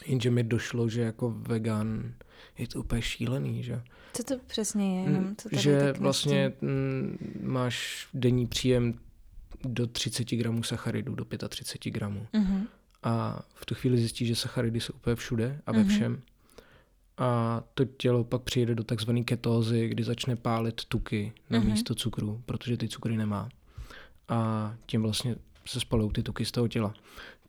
[0.07, 2.15] jenže mi došlo, že jako vegan
[2.59, 3.83] je to úplně šílený, že?
[4.13, 5.05] Co to přesně je?
[5.05, 8.99] Jenom co tady že vlastně m, mm, máš denní příjem
[9.65, 12.27] do 30 gramů sacharidů, do 35 gramů.
[12.35, 12.67] Mm-hmm.
[13.05, 15.89] A v tu chvíli zjistí, že sacharidy jsou úplně všude a ve mm-hmm.
[15.89, 16.23] všem.
[17.19, 21.65] A to tělo pak přijde do takzvané ketózy, kdy začne pálit tuky na mm-hmm.
[21.65, 23.49] místo cukru, protože ty cukry nemá.
[24.29, 25.37] A tím vlastně
[25.67, 26.95] se spalují ty tuky z toho těla.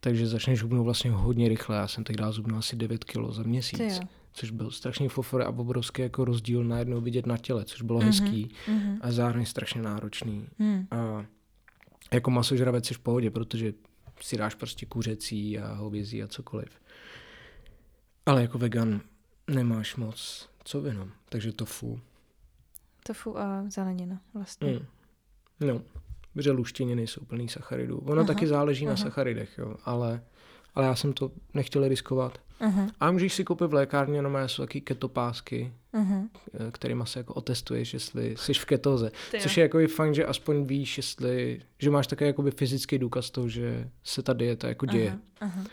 [0.00, 1.76] Takže začneš hubnout vlastně hodně rychle.
[1.76, 4.00] Já jsem tehdy zubnul asi 9 kg za měsíc.
[4.32, 8.06] Což byl strašný fofor a obrovský jako rozdíl najednou vidět na těle, což bylo mm-hmm.
[8.06, 8.98] hezký mm-hmm.
[9.00, 10.48] a zároveň strašně náročný.
[10.58, 10.86] Mm.
[10.90, 11.26] A
[12.12, 13.72] jako masožravec jsi v pohodě, protože
[14.20, 16.80] si dáš prostě kuřecí a hovězí a cokoliv.
[18.26, 19.00] Ale jako vegan
[19.48, 22.00] nemáš moc co jenom, takže tofu.
[23.06, 24.72] Tofu a zelenina vlastně.
[24.72, 24.86] Mm.
[25.60, 25.82] No,
[26.32, 27.98] protože luštěniny nejsou plný sacharidů.
[27.98, 28.92] Ono aha, taky záleží aha.
[28.92, 30.22] na sacharidech, jo, ale,
[30.76, 32.38] ale já jsem to nechtěl riskovat.
[32.60, 32.90] Uh-huh.
[33.00, 36.28] A můžeš si koupit v lékárně, no jsou taky ketopásky, uh-huh.
[36.72, 39.10] kterýma se jako otestuješ, jestli jsi v ketoze.
[39.30, 42.98] Ty Což je jako i fajn, že aspoň víš, jestli, že máš také jakoby fyzický
[42.98, 45.18] důkaz toho, že se ta dieta jako děje.
[45.40, 45.66] Uh-huh.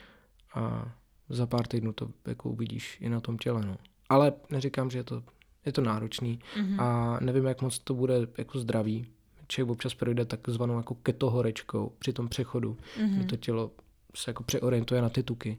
[0.55, 0.91] A
[1.29, 3.77] za pár týdnů to jako uvidíš i na tom těle, no.
[4.09, 5.23] Ale neříkám, že je to,
[5.65, 6.81] je to náročný uh-huh.
[6.81, 9.05] a nevím, jak moc to bude jako zdravý.
[9.47, 13.15] Člověk občas projde takzvanou jako ketohorečkou při tom přechodu, uh-huh.
[13.15, 13.71] kdy to tělo
[14.15, 15.58] se jako přeorientuje na ty tuky.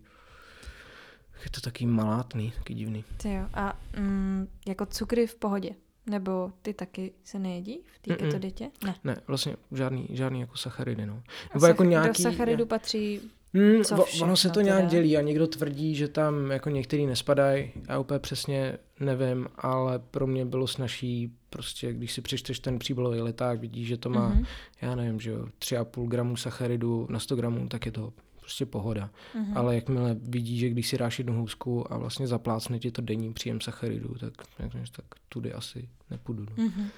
[1.45, 3.05] Je to taky malátný, taky divný.
[3.17, 3.45] Ty jo.
[3.55, 5.71] A mm, jako cukry v pohodě?
[6.07, 8.71] Nebo ty taky se nejedí v té keto dětě?
[8.85, 8.95] Ne.
[9.05, 11.23] Ne, vlastně žádný, žádný jako sacharidy, no.
[11.55, 12.23] Nebo jako nějaký...
[12.23, 12.69] Do sacharidu ne.
[12.69, 13.21] patří
[13.55, 14.91] Hmm, co všechno, ono se to nějak teda?
[14.91, 17.73] dělí a někdo tvrdí, že tam jako některý nespadají.
[17.89, 23.21] Já úplně přesně nevím, ale pro mě bylo snažší prostě, když si přečteš ten příbalový
[23.21, 24.47] leták, vidíš, že to má, mm-hmm.
[24.83, 28.13] já nevím, že jo, 3,5 gramů sacharidu na 100 gramů, tak je to
[28.45, 29.11] prostě pohoda.
[29.35, 29.59] Mm-hmm.
[29.59, 33.33] Ale jakmile vidí, že když si dáš jednu housku a vlastně zaplácne ti to denní
[33.33, 36.47] příjem sacharidů, tak, tak, tak tudy asi nepůjdu.
[36.51, 36.65] No.
[36.65, 36.89] Mm-hmm.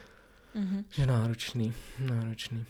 [0.56, 0.85] Mm-hmm.
[0.98, 2.64] Je náročný, náročný.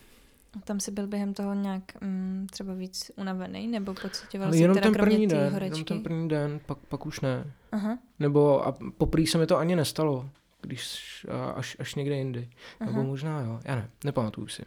[0.55, 4.83] A tam si byl během toho nějak mm, třeba víc unavený, nebo pocitoval jenom teda
[4.83, 5.75] ten první den, horečky?
[5.75, 7.53] Jenom ten první den, pak, pak už ne.
[7.71, 7.97] Aha.
[8.19, 10.29] Nebo a poprý se mi to ani nestalo,
[10.61, 12.49] když až, až někde jindy.
[12.79, 12.91] Aha.
[12.91, 14.63] Nebo možná jo, já ne, nepamatuju si.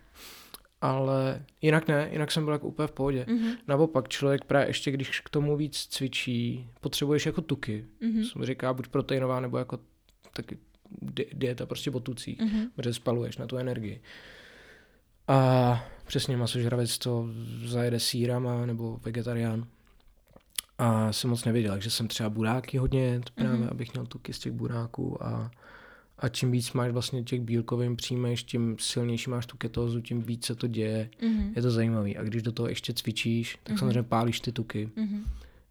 [0.81, 3.25] Ale jinak ne, jinak jsem byl jako úplně v pohodě.
[3.29, 3.57] Mm-hmm.
[3.69, 7.87] Naopak člověk právě ještě, když k tomu víc cvičí, potřebuješ jako tuky.
[8.03, 8.33] Mm-hmm.
[8.33, 9.79] Jsem říká buď proteinová, nebo jako
[10.33, 10.59] taky
[11.33, 12.69] dieta prostě o tucích, mm-hmm.
[12.77, 14.01] protože spaluješ na tu energii.
[15.29, 17.29] A přesně masožravec to
[17.64, 19.66] zajede sírama nebo vegetarián.
[20.79, 23.71] A jsem moc nevěděl, takže jsem třeba buráky hodně, právě mm-hmm.
[23.71, 25.51] abych měl tuky z těch buráků a,
[26.21, 30.47] a čím víc máš vlastně těch bílkovin přijmeš, tím silnější máš tu ketózu, tím víc
[30.47, 31.11] se to děje.
[31.21, 31.53] Mm-hmm.
[31.57, 32.17] Je to zajímavý.
[32.17, 33.79] A když do toho ještě cvičíš, tak mm-hmm.
[33.79, 34.91] samozřejmě pálíš ty tuky.
[34.97, 35.25] Mm-hmm.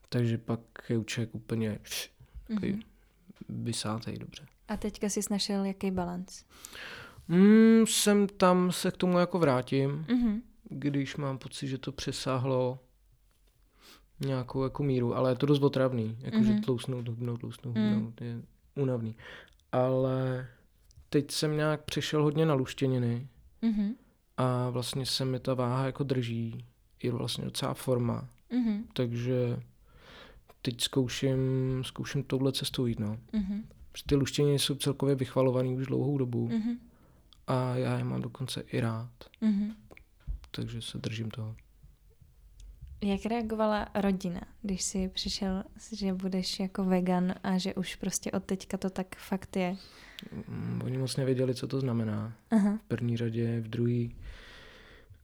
[0.10, 0.60] Takže pak
[0.90, 1.80] je člověk úplně
[2.50, 2.82] mm-hmm.
[3.50, 4.44] vysátej dobře.
[4.68, 6.44] A teďka jsi našel jaký balans?
[7.28, 10.42] Mm, sem tam se k tomu jako vrátím, mm-hmm.
[10.70, 12.80] když mám pocit, že to přesáhlo
[14.20, 16.64] nějakou jako míru, ale je to dost otravný, jakože mm-hmm.
[16.64, 17.94] tlousnout, hubnout, tlousnout, mm.
[17.94, 18.42] hubnout, je
[18.76, 19.16] únavný.
[19.72, 20.48] Ale
[21.10, 23.28] teď jsem nějak přešel hodně na luštěniny
[23.64, 23.96] mm-hmm.
[24.38, 26.66] a vlastně se mi ta váha jako drží,
[27.04, 28.84] je vlastně docela forma, mm-hmm.
[28.94, 29.60] takže
[30.62, 31.40] teď zkouším,
[31.86, 33.18] zkouším touhle cestou jít, no.
[33.34, 33.64] Mm-hmm.
[34.06, 36.48] Ty luštěniny jsou celkově vychvalovaný už dlouhou dobu.
[36.48, 36.78] Mm-hmm
[37.50, 39.12] a já je mám dokonce i rád.
[39.42, 39.74] Mm-hmm.
[40.52, 41.56] Takže se držím toho.
[43.02, 48.44] Jak reagovala rodina, když jsi přišel, že budeš jako vegan a že už prostě od
[48.44, 49.76] teďka to tak fakt je?
[50.48, 52.34] Mm, oni moc nevěděli, co to znamená.
[52.52, 52.78] Aha.
[52.86, 54.16] V první řadě, v druhý.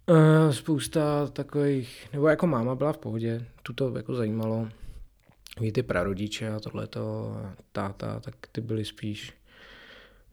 [0.10, 4.70] Uh, spousta takových, nebo jako máma byla v pohodě, tu to jako zajímalo.
[5.60, 7.36] Ví ty prarodiče a tohleto,
[7.72, 9.34] táta, tak ty byli spíš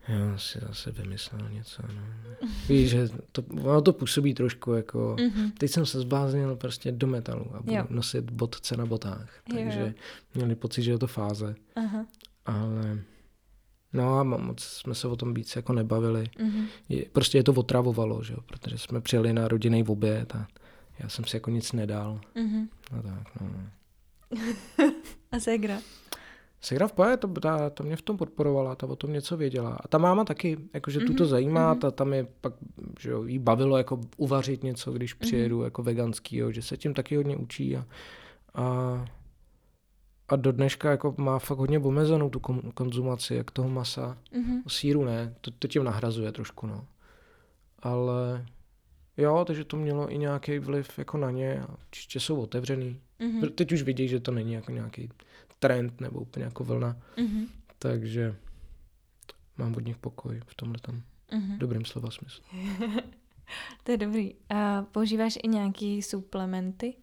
[0.08, 2.02] já si zase vymyslel něco, no.
[2.68, 5.52] Víš, že to, ono to působí trošku jako, mm-hmm.
[5.58, 7.86] teď jsem se zbláznil prostě do metalu a budu jo.
[7.90, 9.92] nosit botce na botách, takže jo.
[10.34, 11.54] měli pocit, že je to fáze.
[11.76, 12.06] Aha.
[12.46, 12.98] Ale
[13.92, 16.30] no a moc jsme se o tom víc jako nebavili.
[16.38, 16.66] Mm-hmm.
[16.88, 20.48] Je, prostě je to otravovalo, že jo, protože jsme přijeli na rodinný oběd a
[20.98, 22.20] já jsem si jako nic nedal.
[22.36, 22.68] Mm-hmm.
[22.92, 23.50] No tak, no.
[25.32, 25.78] a ségra?
[26.64, 29.78] Segra v poje, to, ta, ta mě v tom podporovala, ta o tom něco věděla.
[29.80, 31.06] A ta máma taky, jakože mm-hmm.
[31.06, 31.78] tu to mhm, zajímá, mm-hmm.
[31.78, 32.54] ta tam je pak,
[33.00, 35.20] že jo, jí bavilo jako uvařit něco, když mhm.
[35.20, 35.64] přijedu mm-hmm.
[35.64, 37.86] jako veganský, jo, že se tím taky hodně učí a,
[38.54, 39.04] a,
[40.28, 42.40] a do dneška jako má fakt hodně omezenou tu
[42.74, 44.18] konzumaci, jak toho masa.
[44.32, 44.62] Mm-hmm.
[44.68, 46.86] Síru ne, to, to tím nahrazuje trošku, no.
[47.78, 48.46] Ale
[49.16, 53.00] jo, takže to mělo i nějaký vliv jako na ně a určitě jsou otevřený.
[53.20, 53.50] Mm-hmm.
[53.50, 55.10] Teď už vidí, že to není jako nějaký
[55.62, 56.96] trend nebo úplně jako vlna.
[57.16, 57.46] Mm-hmm.
[57.78, 58.36] Takže
[59.58, 61.58] mám od nich pokoj v tomhle tam mm-hmm.
[61.58, 62.44] dobrým slova smyslu.
[63.84, 64.34] to je dobrý.
[64.48, 66.94] A používáš i nějaký suplementy?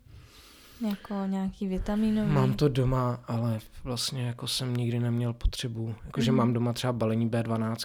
[0.89, 2.31] Jako nějaký vitaminový?
[2.31, 5.95] Mám to doma, ale vlastně jako jsem nikdy neměl potřebu.
[6.05, 6.35] Jakože mm-hmm.
[6.35, 7.75] mám doma třeba balení B12,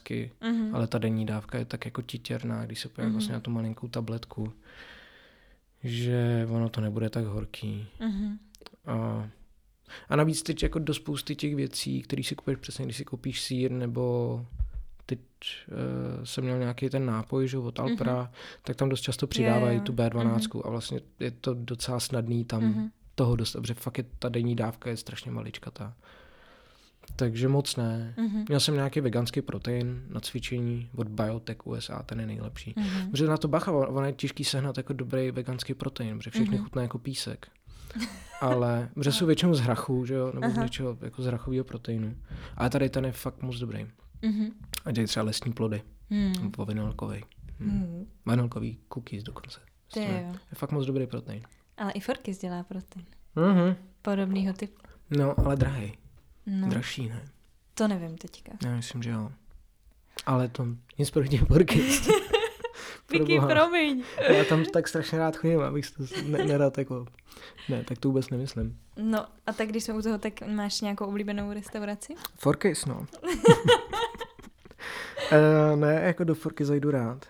[0.41, 0.71] mm-hmm.
[0.73, 3.13] ale ta denní dávka je tak jako titěrná, když se pojí mm-hmm.
[3.13, 4.53] vlastně na tu malinkou tabletku,
[5.85, 7.87] že ono to nebude tak horký.
[8.01, 8.39] Mm-hmm.
[8.87, 9.29] A
[10.09, 13.41] a navíc teď jako do spousty těch věcí, které si kupuješ přesně, když si koupíš
[13.41, 14.47] sír nebo
[15.07, 18.59] teď uh, jsem měl nějaký ten nápoj že, od Alpra, mm-hmm.
[18.63, 20.63] tak tam dost často přidávají yeah, tu B12 mm-hmm.
[20.65, 22.91] a vlastně je to docela snadný tam mm-hmm.
[23.15, 25.95] toho dostat, protože fakt je, ta denní dávka je strašně maličkatá.
[27.17, 28.15] Takže moc ne.
[28.17, 28.45] Mm-hmm.
[28.49, 32.75] Měl jsem nějaký veganský protein na cvičení od Biotech USA, ten je nejlepší.
[32.75, 33.11] Mm-hmm.
[33.11, 36.63] Protože na to bacha, ono je těžký sehnat jako dobrý veganský protein, protože všechny mm-hmm.
[36.63, 37.49] chutná jako písek
[38.41, 40.55] ale protože jsou většinou z hrachu, že jo, nebo Aha.
[40.55, 42.17] z něčeho jako z hrachového proteinu.
[42.57, 43.87] Ale tady ten je fakt moc dobrý.
[44.23, 44.53] Mm-hmm.
[44.85, 46.51] A dělají třeba lesní plody, mm.
[46.51, 47.25] po vanilkový.
[47.59, 47.69] Mm.
[47.71, 48.07] Mm.
[48.27, 49.61] Vanilkový cookies dokonce.
[49.95, 51.43] To je, je fakt moc dobrý protein.
[51.77, 53.07] Ale i Forkis dělá protein.
[53.37, 53.77] Mm-hmm.
[54.03, 54.83] Podobného typu.
[55.11, 55.93] No, ale drahý.
[56.47, 56.69] No.
[56.69, 57.25] Dražší, ne?
[57.75, 58.53] To nevím teďka.
[58.65, 59.33] Já myslím, že jo.
[60.27, 60.67] Ale to
[60.99, 62.09] nic proti Forkis.
[63.11, 64.03] Vicky, promiň.
[64.29, 67.07] Já tam tak strašně rád chodím, abych to ne, nerad jako...
[67.69, 68.79] Ne, tak to vůbec nemyslím.
[68.97, 72.15] No a tak když jsme u toho, tak máš nějakou oblíbenou restauraci?
[72.39, 73.07] Forkys, no.
[75.33, 77.27] uh, ne, jako do Forky zajdu rád.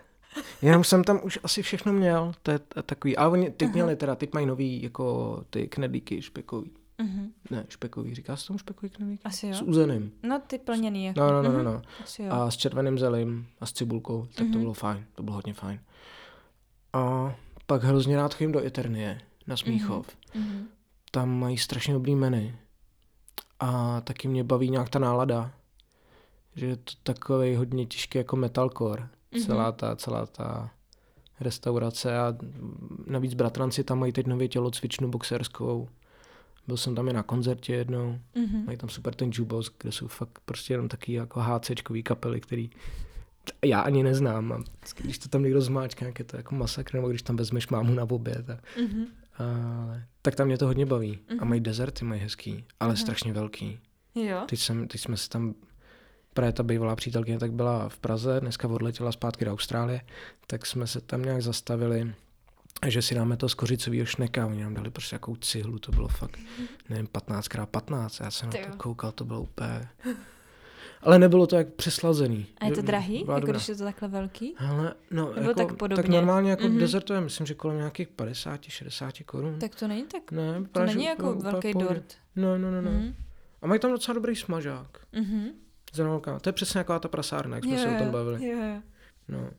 [0.63, 4.15] Jenom jsem tam už asi všechno měl, to je takový, ale oni teď měli teda,
[4.15, 6.71] teď mají nový jako ty knedlíky špekový.
[6.99, 7.31] Uh-huh.
[7.51, 9.21] Ne, špekový, říká se tomu špekový knedlík?
[9.25, 9.55] Asi jo.
[9.55, 10.13] S uzeným.
[10.23, 11.05] No, ty plněný.
[11.05, 11.21] Jako.
[11.21, 11.83] No, no, no, no, no.
[12.03, 12.33] Asi jo.
[12.33, 14.53] A s červeným zelím a s cibulkou, tak uh-huh.
[14.53, 15.81] to bylo fajn, to bylo hodně fajn.
[16.93, 17.35] A
[17.67, 20.17] pak hrozně rád chodím do Eternie, na Smíchov.
[20.35, 20.65] Mm-hmm.
[21.11, 22.53] Tam mají strašně dobrý menu.
[23.61, 25.53] A taky mě baví nějak ta nálada.
[26.57, 29.03] Že je to takový hodně těžký jako metalcore.
[29.03, 29.47] Mm-hmm.
[29.47, 30.71] Celá ta, celá ta
[31.41, 32.37] restaurace a
[33.07, 35.89] navíc bratranci tam mají teď nově tělocvičnu boxerskou.
[36.67, 38.19] Byl jsem tam i na koncertě jednou.
[38.37, 38.65] Mm-hmm.
[38.67, 42.71] Mají tam super ten jukebox, kde jsou fakt prostě jenom taky jako HCčkový kapely, který
[43.65, 44.53] já ani neznám.
[44.53, 44.63] A
[44.97, 47.95] když to tam někdo zmáčká, jak je to jako masakr, nebo když tam vezmeš mámu
[47.95, 48.51] na oběd.
[48.51, 49.07] A, mm-hmm.
[49.39, 49.45] a,
[50.23, 51.13] tak tam mě to hodně baví.
[51.13, 51.33] Mm-hmm.
[51.33, 51.49] A mhm.
[51.49, 53.01] mají dezerty, mají hezký, ale mm-hmm.
[53.01, 53.79] strašně velký.
[54.15, 54.43] Jo.
[54.49, 55.55] Teď, jsem, teď jsme se tam
[56.35, 60.01] právě ta bývalá přítelkyně tak byla v Praze, dneska odletěla zpátky do Austrálie,
[60.47, 62.15] tak jsme se tam nějak zastavili
[62.87, 66.09] že si dáme to z kořicového šneka, oni nám dali prostě jakou cihlu, to bylo
[66.09, 66.39] fakt,
[66.89, 69.89] nevím, 15x15, já jsem na to koukal, to bylo úplně...
[71.03, 72.47] Ale nebylo to jak přeslazený.
[72.61, 73.53] A je to drahý, jako dobrá.
[73.53, 74.55] když je to takhle velký?
[74.57, 76.03] Ale, no, Nebo jako, tak podobně?
[76.03, 76.79] Tak normálně jako mm-hmm.
[76.79, 79.59] dezertové, myslím, že kolem nějakých 50-60 korun.
[79.59, 82.15] Tak to není tak, ne, to není jako velký dort.
[82.37, 82.91] No, no, no, no.
[82.91, 83.15] Mm-hmm.
[83.63, 84.99] A mají tam docela dobrý smažák.
[85.15, 85.53] Mm-hmm.
[85.93, 88.45] Zrovna, to je přesně jako ta prasárna, jak jsme yeah, se o tom bavili.
[88.45, 88.83] Yeah.
[89.29, 89.51] No.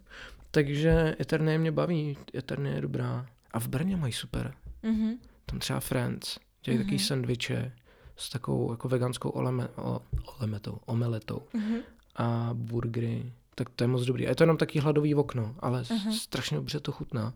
[0.56, 3.26] Takže Eternie mě baví, Eternie je dobrá.
[3.52, 4.54] A v Brně mají super.
[4.84, 5.18] Mm-hmm.
[5.46, 6.86] Tam třeba Friends, dělají mm-hmm.
[6.86, 7.72] taky sendviče
[8.16, 10.00] s takovou jako veganskou oleme, o,
[10.40, 11.82] olemetou, omeletou mm-hmm.
[12.16, 13.34] a burgery.
[13.56, 14.26] Tak to je moc dobrý.
[14.26, 16.12] A je to jenom taky hladový okno, ale mm-hmm.
[16.12, 17.34] strašně dobře to chutná.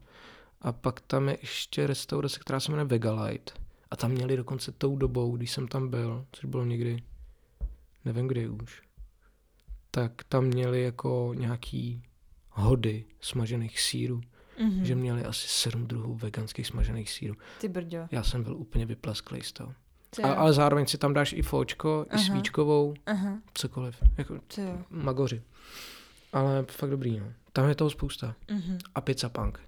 [0.61, 3.51] A pak tam je ještě restaurace, která se jmenuje Vegalite.
[3.91, 7.03] A tam měli dokonce tou dobou, když jsem tam byl, což bylo někdy,
[8.05, 8.81] nevím kdy už,
[9.91, 12.03] tak tam měli jako nějaký
[12.59, 14.21] hody smažených sírů.
[14.59, 14.81] Mm-hmm.
[14.81, 17.35] Že měli asi sedm druhů veganských smažených sírů.
[17.61, 18.07] Ty brďo.
[18.11, 19.73] Já jsem byl úplně vyplesklý z toho.
[20.23, 22.21] A, ale zároveň si tam dáš i fočko, Aha.
[22.21, 23.39] i svíčkovou, Aha.
[23.53, 24.03] cokoliv.
[24.17, 24.39] Jako
[24.89, 25.41] magoři.
[26.33, 27.25] Ale fakt dobrý, no.
[27.53, 28.35] Tam je toho spousta.
[28.47, 28.77] Mm-hmm.
[28.95, 29.59] A pizza punk.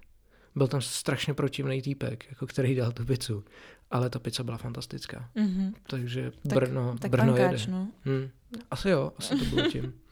[0.54, 3.44] Byl tam strašně protivný týpek, jako který dal tu pizzu.
[3.90, 5.28] Ale ta pizza byla fantastická.
[5.36, 5.72] Mm-hmm.
[5.86, 7.72] Takže Brno, tak, Brno pankáč, jede.
[7.72, 7.88] No.
[8.04, 8.30] Hmm.
[8.70, 9.94] Asi jo, asi to bylo tím.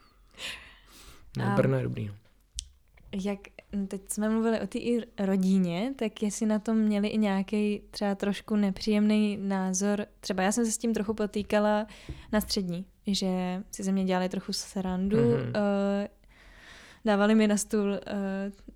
[1.36, 2.06] No, Brno je dobrý.
[2.06, 2.14] No.
[3.12, 3.38] Jak
[3.88, 4.78] teď jsme mluvili o té
[5.18, 10.64] rodině, tak jestli na tom měli i nějaký třeba trošku nepříjemný názor, třeba já jsem
[10.64, 11.86] se s tím trochu potýkala
[12.32, 15.48] na střední, že si ze mě dělali trochu srandu, mm-hmm.
[15.48, 16.06] uh,
[17.04, 17.98] dávali mi na stůl uh,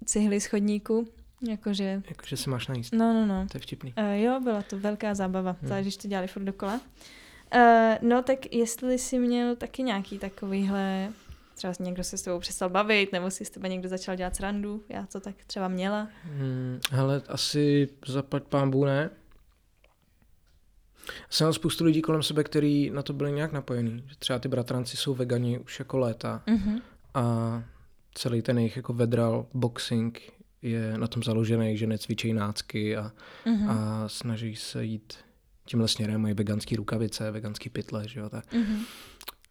[0.04, 1.08] cihly z chodníku,
[1.48, 2.02] jakože...
[2.08, 2.92] Jakože se máš najíst.
[2.94, 3.46] No, no, no.
[3.52, 3.94] To je vtipný.
[3.98, 5.80] Uh, jo, byla to velká zábava, hmm.
[5.80, 6.80] když to dělali furt dokola.
[7.54, 7.60] Uh,
[8.02, 11.12] no tak jestli jsi měl taky nějaký takovýhle
[11.54, 14.84] třeba někdo se s tebou přestal bavit, nebo si s tebe někdo začal dělat srandu,
[14.88, 16.08] já to tak třeba měla.
[16.24, 19.10] Hmm, hele, asi zaplať pámbu ne.
[21.30, 24.04] Jsem měl spoustu lidí kolem sebe, kteří na to byli nějak napojení.
[24.18, 26.80] Třeba ty bratranci jsou vegani už jako léta mm-hmm.
[27.14, 27.62] a
[28.14, 30.32] celý ten jejich jako vedral boxing
[30.62, 33.12] je na tom založený, že necvičí nácky a,
[33.46, 33.70] mm-hmm.
[33.70, 35.14] a snaží se jít
[35.64, 38.52] tímhle směrem, mají veganský rukavice, veganský pytle, že jo, tak.
[38.52, 38.78] Mm-hmm.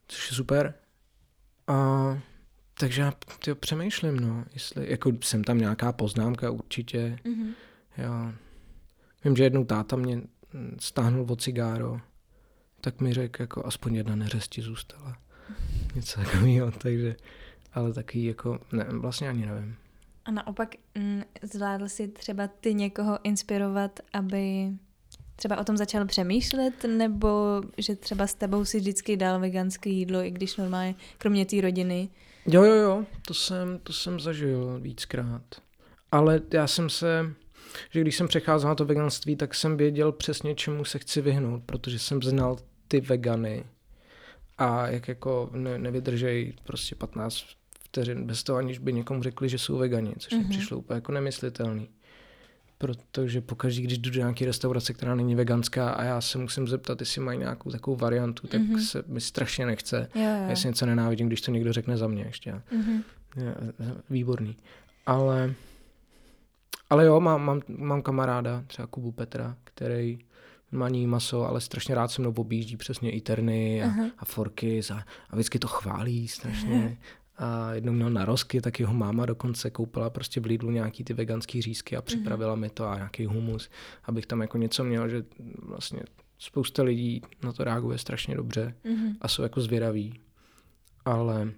[0.08, 0.74] Což je super.
[1.68, 2.20] A
[2.80, 7.20] takže já tyjo, přemýšlím, no, jestli, jako jsem tam nějaká poznámka určitě.
[7.26, 7.54] Mm-hmm.
[7.98, 8.34] Já
[9.26, 10.22] vím, že jednou táta mě
[10.80, 12.02] stáhnul od cigáro,
[12.82, 15.18] tak mi řekl, jako aspoň jedna neřesti zůstala.
[15.96, 17.16] Něco takového, takže,
[17.74, 19.76] ale taky jako, ne, vlastně ani nevím.
[20.26, 24.70] A naopak m, mm, zvládl si třeba ty někoho inspirovat, aby
[25.44, 30.24] třeba o tom začal přemýšlet, nebo že třeba s tebou si vždycky dal veganské jídlo,
[30.24, 32.10] i když normálně, kromě té rodiny?
[32.46, 35.42] Jo, jo, jo, to jsem, to jsem zažil víckrát.
[36.12, 37.34] Ale já jsem se,
[37.90, 41.64] že když jsem přecházel na to veganství, tak jsem věděl přesně, čemu se chci vyhnout,
[41.66, 43.64] protože jsem znal ty vegany
[44.58, 47.44] a jak jako ne, nevydržej prostě 15
[47.84, 50.38] vteřin bez toho, aniž by někomu řekli, že jsou vegani, což mm-hmm.
[50.38, 50.50] mi mhm.
[50.50, 51.90] přišlo úplně jako nemyslitelný
[52.84, 57.00] protože pokaždý, když jdu do nějaké restaurace, která není veganská a já se musím zeptat,
[57.00, 58.78] jestli mají nějakou takovou variantu, tak mm-hmm.
[58.78, 60.10] se mi strašně nechce.
[60.16, 60.46] Jo, jo.
[60.50, 62.52] Já si něco nenávidím, když to někdo řekne za mě ještě.
[62.52, 63.04] Mm-hmm.
[63.38, 63.56] Je,
[64.10, 64.58] výborný.
[65.06, 65.54] Ale,
[66.90, 70.20] ale jo, mám, mám, mám kamaráda, třeba Kubu Petra, který
[70.72, 74.12] má ní maso, ale strašně rád se mnou objíždí přesně i terny a, uh-huh.
[74.18, 76.98] a forky a, a vždycky to chválí strašně.
[77.44, 81.62] A jednou měl narosky, tak jeho máma dokonce koupila prostě v Lidlu nějaký ty veganský
[81.62, 82.06] řízky a mhm.
[82.06, 82.60] připravila mm-hmm.
[82.60, 83.70] mi to a nějaký humus,
[84.04, 85.24] abych tam jako něco měl, že
[85.64, 86.00] vlastně
[86.40, 89.16] spousta lidí na to reaguje strašně dobře mm-hmm.
[89.22, 90.20] a jsou jako zvědaví.
[91.06, 91.52] Ale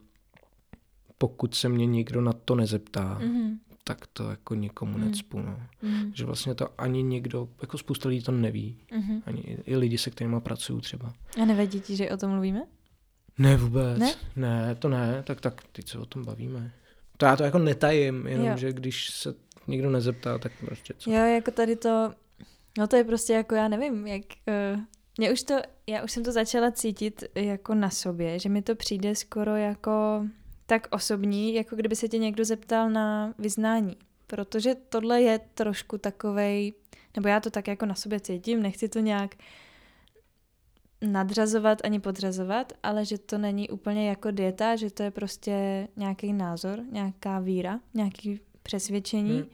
[1.18, 3.58] pokud se mě nikdo na to nezeptá, mm-hmm.
[3.84, 5.06] tak to jako nikomu mm.
[5.06, 5.40] necpu.
[5.40, 5.60] No.
[5.82, 6.12] Mm.
[6.16, 8.78] Že vlastně to ani nikdo, jako spousta lidí to neví.
[8.92, 9.22] Mm-hmm.
[9.26, 11.14] Ani i lidi, se kterými pracuju třeba.
[11.42, 12.64] A nevadí ti, že o tom mluvíme?
[13.38, 13.98] Ne, vůbec.
[14.00, 14.14] Ne?
[14.36, 16.72] ne, to ne, tak, tak teď se o tom bavíme.
[17.18, 18.58] To já to jako netajím, jenom jo.
[18.58, 19.34] že když se
[19.68, 21.12] někdo nezeptá, tak prostě co.
[21.12, 22.14] Jo, jako tady to,
[22.78, 24.22] No to je prostě jako, já nevím, jak...
[24.74, 24.82] Uh,
[25.18, 25.56] mě už to,
[25.88, 30.26] já už jsem to začala cítit jako na sobě, že mi to přijde skoro jako
[30.66, 33.98] tak osobní, jako kdyby se tě někdo zeptal na vyznání.
[34.28, 36.74] Protože tohle je trošku takovej,
[37.16, 39.36] nebo já to tak jako na sobě cítím, nechci to nějak
[41.02, 46.34] nadřazovat ani podřazovat, ale že to není úplně jako dieta, že to je prostě nějaký
[46.34, 49.38] názor, nějaká víra, nějaký přesvědčení.
[49.38, 49.50] Hmm.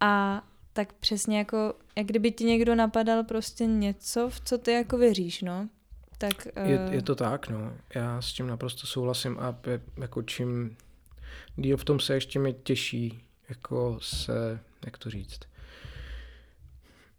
[0.00, 0.42] A
[0.72, 5.42] tak přesně jako, jak kdyby ti někdo napadal prostě něco, v co ty jako věříš,
[5.42, 5.68] no.
[6.18, 6.70] Tak, uh...
[6.70, 7.72] je, je to tak, no.
[7.94, 9.58] Já s tím naprosto souhlasím a
[10.00, 10.76] jako čím
[11.56, 15.40] díl v tom se ještě mi těší, jako se, jak to říct,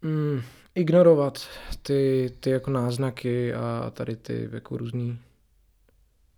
[0.01, 0.41] mm,
[0.75, 1.47] ignorovat
[1.81, 5.19] ty, ty jako náznaky a tady ty jako různý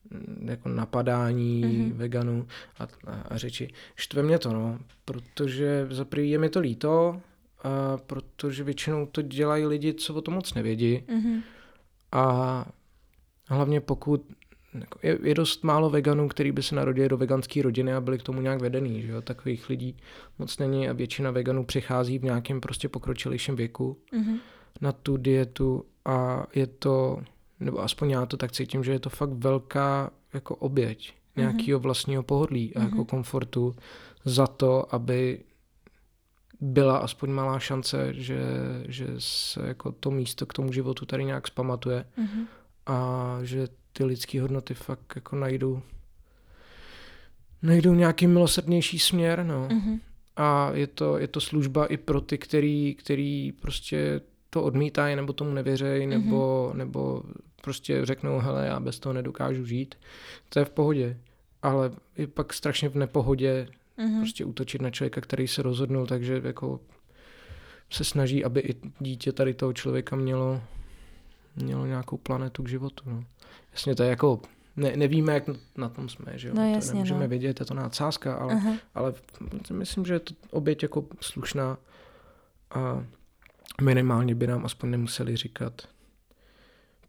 [0.10, 1.94] mm, jako napadání mm-hmm.
[1.94, 2.48] veganů
[2.80, 3.74] a, a, a řeči.
[3.96, 7.22] Štve mě to, no, protože za prvý je mi to líto,
[7.64, 10.98] a protože většinou to dělají lidi, co o tom moc nevědí.
[10.98, 11.42] Mm-hmm.
[12.12, 12.66] A
[13.48, 14.26] hlavně pokud
[15.04, 18.24] je, je dost málo veganů, který by se narodili do veganské rodiny a byli k
[18.24, 19.22] tomu nějak vedený, že jo?
[19.22, 19.98] Takových lidí
[20.40, 24.38] moc není a většina veganů přichází v nějakém prostě pokročilejším věku mm-hmm.
[24.82, 27.22] na tu dietu a je to,
[27.60, 31.40] nebo aspoň já to tak cítím, že je to fakt velká jako oběť mm-hmm.
[31.40, 32.84] nějakého vlastního pohodlí a mm-hmm.
[32.84, 33.76] jako komfortu
[34.26, 35.40] za to, aby
[36.62, 38.42] byla aspoň malá šance, že,
[38.88, 42.46] že se jako to místo k tomu životu tady nějak spamatuje mm-hmm.
[42.86, 45.82] a že ty lidské hodnoty fakt jako najdou
[47.64, 49.68] najdou nějaký milosrdnější směr, no.
[49.68, 50.00] Mm-hmm.
[50.36, 55.34] A je to, je to služba i pro ty, který, který prostě to odmítají, nebo
[55.34, 56.24] tomu nevěřejí, mm-hmm.
[56.24, 57.24] nebo, nebo
[57.62, 59.96] prostě řeknou, hele, já bez toho nedokážu žít.
[60.50, 61.18] To je v pohodě.
[61.62, 63.68] Ale je pak strašně v nepohodě
[63.98, 64.20] mm-hmm.
[64.20, 66.80] prostě útočit na člověka, který se rozhodnul, takže jako
[67.89, 70.62] se snaží, aby i dítě tady toho člověka mělo,
[71.56, 73.04] mělo nějakou planetu k životu.
[73.08, 73.24] No.
[73.72, 74.41] Jasně, to je jako,
[74.76, 75.43] ne, nevíme, jak
[75.78, 76.54] na tom jsme, že jo?
[76.58, 77.28] No, jasně, to nemůžeme no.
[77.28, 79.14] vědět, je to nácázka, ale, ale
[79.72, 81.78] myslím, že je to oběť jako slušná
[82.72, 83.06] a
[83.82, 85.88] minimálně by nám aspoň nemuseli říkat,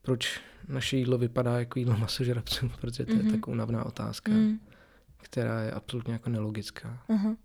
[0.03, 3.16] proč naše jídlo vypadá jako jídlo masožrabců, protože to uh-huh.
[3.16, 3.32] je mhm.
[3.32, 4.59] tak únavná otázka, uh-huh.
[5.16, 7.03] která je absolutně jako nelogická.
[7.09, 7.36] Uh-huh.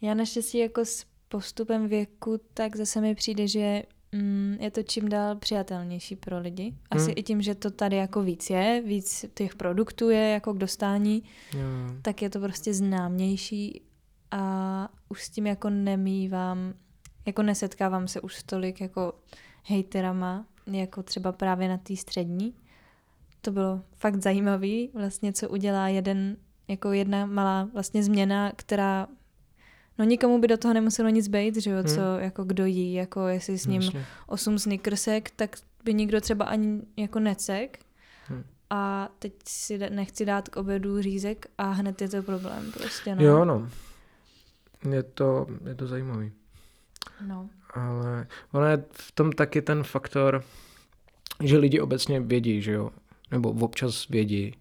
[0.00, 3.82] Já naštěstí jako s postupem věku tak zase mi přijde, že
[4.12, 6.74] mm, je to čím dál přijatelnější pro lidi.
[6.90, 7.14] Asi hmm.
[7.16, 11.22] i tím, že to tady jako víc je, víc těch produktů je jako k dostání,
[11.50, 11.98] hmm.
[12.02, 13.82] tak je to prostě známější
[14.30, 16.74] a už s tím jako nemývám,
[17.26, 19.12] jako nesetkávám se už tolik jako
[19.64, 22.54] hejterama, jako třeba právě na té střední.
[23.40, 26.36] To bylo fakt zajímavý, vlastně co udělá jeden,
[26.68, 29.06] jako jedna malá vlastně změna, která
[29.98, 31.88] No nikomu by do toho nemuselo nic být, že jo, hmm.
[31.88, 34.04] co jako kdo jí, jako jestli s ním Myslím.
[34.26, 37.78] osm snickersek, tak by nikdo třeba ani jako necek.
[38.26, 38.44] Hmm.
[38.70, 43.24] A teď si nechci dát k obedu řízek a hned je to problém prostě, no.
[43.24, 43.68] Jo, no.
[44.90, 46.32] Je to, je to zajímavý.
[47.26, 47.48] No.
[47.74, 50.44] Ale ono je v tom taky ten faktor,
[51.42, 52.90] že lidi obecně vědí, že jo,
[53.30, 54.54] nebo občas vědí,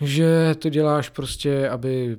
[0.00, 2.18] že to děláš prostě, aby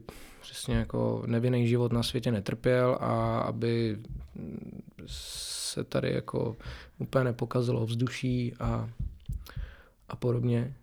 [0.49, 3.97] přesně jako nevinný život na světě netrpěl a aby
[5.05, 6.57] se tady jako
[6.97, 8.89] úplně nepokazilo vzduší a,
[10.09, 10.75] a podobně.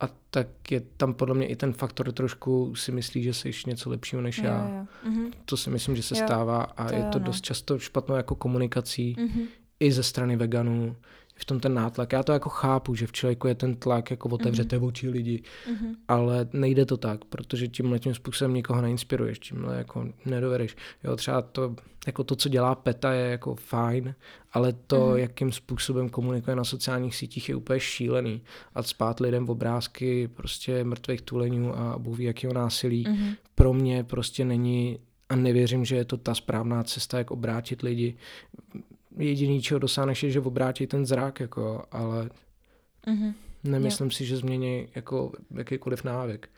[0.00, 3.90] A tak je tam podle mě i ten faktor trošku si myslí, že jsi něco
[3.90, 4.68] lepšího než jo, já.
[4.68, 5.10] Jo.
[5.10, 5.32] Mm-hmm.
[5.44, 7.26] To si myslím, že se jo, stává a to je to jo, no.
[7.26, 9.46] dost často špatnou jako komunikací mm-hmm.
[9.80, 10.96] i ze strany veganů
[11.42, 12.12] v tom ten nátlak.
[12.12, 14.86] Já to jako chápu, že v člověku je ten tlak, jako otevřete mm-hmm.
[14.86, 15.94] oči lidi, mm-hmm.
[16.08, 20.76] ale nejde to tak, protože tímhle tím způsobem nikoho neinspiruješ, tímhle jako nedovedeš.
[21.04, 21.76] Jo, třeba to,
[22.06, 24.14] jako to, co dělá PETA, je jako fajn,
[24.52, 25.16] ale to, mm-hmm.
[25.16, 28.42] jakým způsobem komunikuje na sociálních sítích, je úplně šílený.
[28.74, 33.36] A spát lidem v obrázky prostě mrtvých tuleňů a bůh ví, jakého násilí, mm-hmm.
[33.54, 38.16] pro mě prostě není a nevěřím, že je to ta správná cesta, jak obrátit lidi
[39.16, 42.30] jediný, čeho dosáhneš, je, že obrátí ten zrak, jako, ale
[43.06, 43.34] mm-hmm.
[43.64, 44.10] nemyslím jo.
[44.10, 46.48] si, že změní jako jakýkoliv návyk.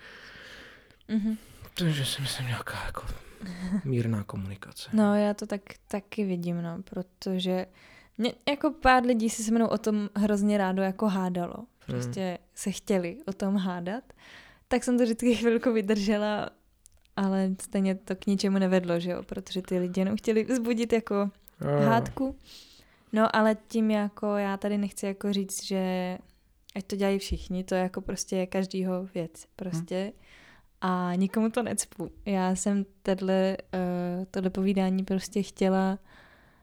[1.09, 1.37] Mm-hmm.
[1.75, 3.03] Takže si myslím nějaká jako
[3.85, 4.91] mírná komunikace.
[4.93, 7.67] No já to tak taky vidím, no, protože
[8.19, 11.55] mě, jako pár lidí si se mnou o tom hrozně rádo jako hádalo.
[11.87, 12.47] Prostě mm.
[12.55, 14.05] se chtěli o tom hádat.
[14.69, 16.51] Tak jsem to vždycky chvilku vydržela,
[17.17, 21.31] ale stejně to k ničemu nevedlo, že jo, protože ty lidi jenom chtěli vzbudit jako
[21.61, 21.87] no.
[21.87, 22.37] hádku.
[23.13, 26.19] No ale tím jako já tady nechci jako říct, že
[26.77, 30.03] ať to dělají všichni, to je jako prostě každýho věc prostě.
[30.03, 30.13] Hmm.
[30.81, 32.11] a nikomu to necpu.
[32.27, 35.99] Já jsem tohle, uh, tohle povídání prostě chtěla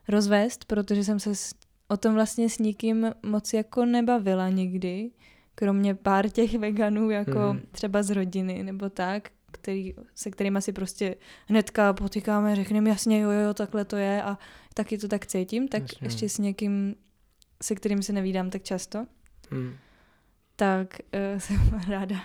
[0.07, 1.53] rozvést, protože jsem se s,
[1.87, 5.11] o tom vlastně s nikým moc jako nebavila nikdy,
[5.55, 7.61] kromě pár těch veganů, jako mm.
[7.71, 11.15] třeba z rodiny nebo tak, který, se kterými si prostě
[11.47, 14.37] hnedka potýkáme, řekneme jasně, jo, jo, takhle to je a
[14.73, 16.07] taky to tak cítím, tak jasně.
[16.07, 16.95] ještě s někým,
[17.63, 19.05] se kterým se nevídám tak často,
[19.51, 19.73] mm.
[20.55, 20.97] tak
[21.33, 22.21] uh, jsem ráda,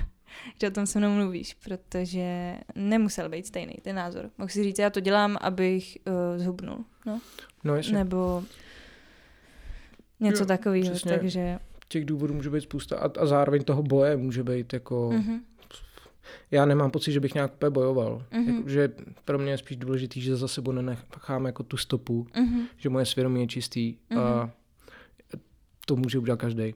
[0.61, 4.31] že o tom se mnou mluvíš, protože nemusel být stejný ten názor.
[4.39, 6.85] Mohl si říct, já to dělám, abych uh, zhubnul.
[7.07, 7.21] No,
[7.65, 7.95] no jasně.
[7.95, 8.45] Nebo
[10.21, 11.59] něco jo, takového, takže...
[11.89, 15.11] Těch důvodů může být spousta a, a zároveň toho boje může být jako...
[15.11, 15.41] Mm-hmm.
[16.51, 18.23] Já nemám pocit, že bych nějak úplně bojoval.
[18.33, 18.57] Mm-hmm.
[18.57, 18.93] Jako, že
[19.25, 22.67] pro mě je spíš důležitý, že za sebou nenechám jako tu stopu, mm-hmm.
[22.77, 24.21] že moje svědomí je čistý mm-hmm.
[24.21, 24.51] a mhm.
[25.87, 26.75] to může udělat každý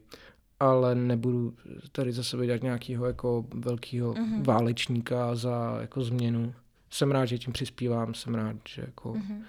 [0.61, 1.53] ale nebudu
[1.91, 4.43] tady za sebe dělat nějakého jako velkého mm-hmm.
[4.43, 6.53] válečníka za jako změnu.
[6.89, 9.41] Jsem rád, že tím přispívám, jsem rád, že jako mm-hmm.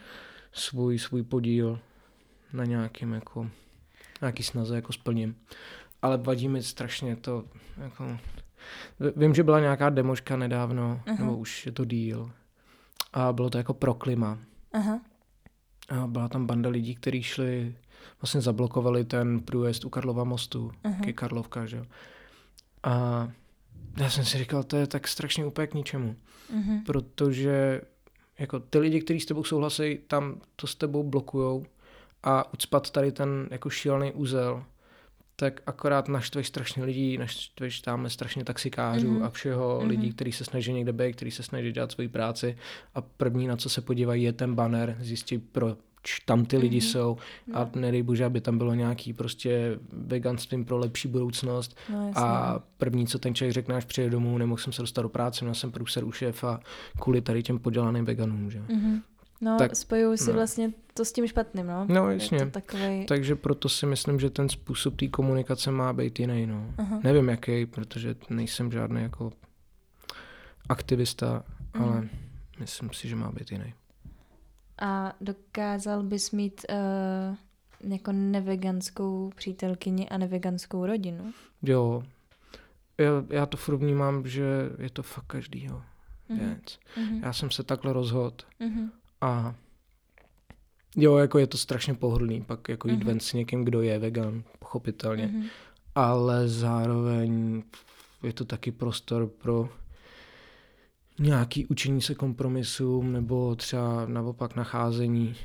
[0.53, 1.79] svůj, svůj podíl
[2.53, 3.51] na nějakým jako
[4.21, 5.37] nějaký snaze jako splním.
[6.03, 7.45] Ale vadí mi strašně to
[7.77, 8.19] jako
[9.17, 11.19] Vím, že byla nějaká demoška nedávno, uh-huh.
[11.19, 12.31] nebo už je to díl.
[13.13, 14.39] A bylo to jako pro klima.
[14.75, 15.01] Uh-huh.
[15.89, 17.77] A byla tam banda lidí, kteří šli
[18.21, 21.15] vlastně zablokovali ten průjezd u Karlova mostu, uh-huh.
[21.15, 21.85] Karlovka, že jo.
[22.83, 23.29] A
[23.97, 26.17] já jsem si říkal, to je tak strašně úplně k ničemu.
[26.55, 26.85] Uh-huh.
[26.87, 27.81] Protože
[28.39, 31.65] jako ty lidi, kteří s tebou souhlasí, tam to s tebou blokujou
[32.23, 34.65] a ucpat tady ten jako šílený úzel,
[35.43, 39.25] tak akorát naštveš strašně lidí, naštveš tam strašně taxikářů mm-hmm.
[39.25, 39.87] a všeho mm-hmm.
[39.87, 42.57] lidí, kteří se snaží někde být, kteří se snaží dělat svoji práci
[42.95, 45.77] a první, na co se podívají, je ten banner, zjistí, pro,
[46.25, 46.93] tam ty lidi mm-hmm.
[46.93, 47.17] jsou
[47.53, 47.81] a no.
[47.81, 53.19] nedej bože, aby tam bylo nějaký prostě veganstvím pro lepší budoucnost no, a první, co
[53.19, 56.05] ten člověk řekne, až přijde domů, nemohl jsem se dostat do práce, měl jsem průser
[56.05, 56.61] u šéfa
[57.01, 58.61] kvůli tady těm podělaným veganům, že?
[58.61, 59.01] Mm-hmm.
[59.43, 60.33] No, tak, spojuju si no.
[60.33, 61.87] vlastně to s tím špatným, no.
[61.89, 62.47] No, jasně.
[62.47, 63.07] Takovej...
[63.07, 66.75] Takže proto si myslím, že ten způsob té komunikace má být jiný, no.
[66.79, 67.01] Uh-huh.
[67.05, 69.33] Nevím jaký, protože nejsem žádný jako
[70.69, 71.83] aktivista, uh-huh.
[71.83, 72.09] ale
[72.61, 73.75] myslím si, že má být jiný.
[74.83, 81.33] A dokázal bys mít uh, jako neveganskou přítelkyni a neveganskou rodinu?
[81.63, 82.03] Jo.
[82.99, 84.45] Já, já to furt vnímám, že
[84.79, 85.83] je to fakt každýho
[86.31, 86.39] mm-hmm.
[86.39, 86.79] věc.
[86.97, 87.21] Mm-hmm.
[87.23, 88.91] Já jsem se takhle rozhodl mm-hmm.
[89.23, 89.55] A
[90.97, 93.07] jo, jako je to strašně pohodlný pak jako jít mm-hmm.
[93.07, 95.27] ven s někým, kdo je vegan, pochopitelně.
[95.27, 95.49] Mm-hmm.
[95.95, 97.63] Ale zároveň
[98.23, 99.69] je to taky prostor pro
[101.19, 105.37] nějaký učení se kompromisům nebo třeba naopak nacházení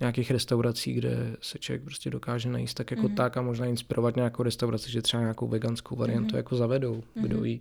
[0.00, 3.14] nějakých restaurací, kde se člověk prostě dokáže najíst tak jako mm-hmm.
[3.14, 6.36] tak a možná inspirovat nějakou restauraci, že třeba nějakou veganskou variantu mm-hmm.
[6.36, 7.22] jako zavedou, mm-hmm.
[7.22, 7.60] kdo ví.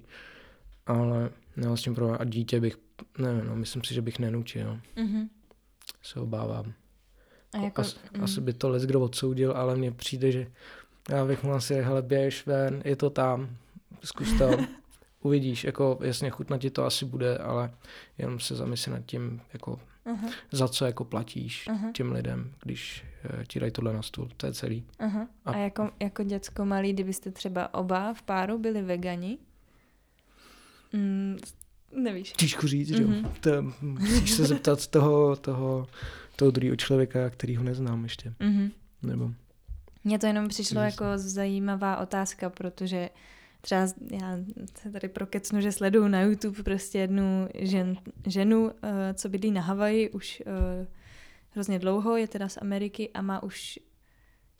[0.85, 2.17] Ale nemám s tím problém.
[2.19, 2.77] A dítě bych,
[3.17, 4.79] nevím, no, myslím si, že bych nenučil.
[4.95, 5.29] Mm-hmm.
[6.01, 6.73] Se obávám.
[7.53, 8.23] A jako, As, mm.
[8.23, 10.47] Asi by to les kdo odsoudil, ale mně přijde, že
[11.09, 13.57] já bych mu asi, hele, běž ven, je to tam,
[14.03, 14.57] zkus to.
[15.23, 17.71] uvidíš, jako jasně chutnat ti to asi bude, ale
[18.17, 20.31] jenom se zamysli nad tím, jako uh-huh.
[20.51, 21.91] za co jako platíš uh-huh.
[21.91, 23.05] těm lidem, když
[23.37, 24.85] uh, ti dají tohle na stůl, to je celý.
[24.99, 25.27] Uh-huh.
[25.45, 29.37] A, a jako, jako děcko malý, kdybyste třeba oba v páru byli vegani,
[30.93, 31.37] mm,
[31.95, 32.31] nevíš.
[32.31, 32.97] Těžko říct, uh-huh.
[32.97, 33.07] že jo.
[33.07, 33.29] Mhm.
[33.39, 33.49] To,
[33.81, 35.87] musíš se zeptat toho, toho,
[36.35, 38.33] toho druhého člověka, který ho neznám ještě.
[38.39, 38.71] Uh-huh.
[39.03, 39.31] Nebo...
[40.03, 43.09] Mně to jenom přišlo jako zajímavá otázka, protože
[43.61, 43.81] třeba
[44.11, 44.37] já
[44.75, 48.71] se tady prokecnu, že sleduju na YouTube prostě jednu žen, ženu, uh,
[49.13, 50.87] co bydlí na Havaji už uh,
[51.49, 53.79] hrozně dlouho, je teda z Ameriky a má už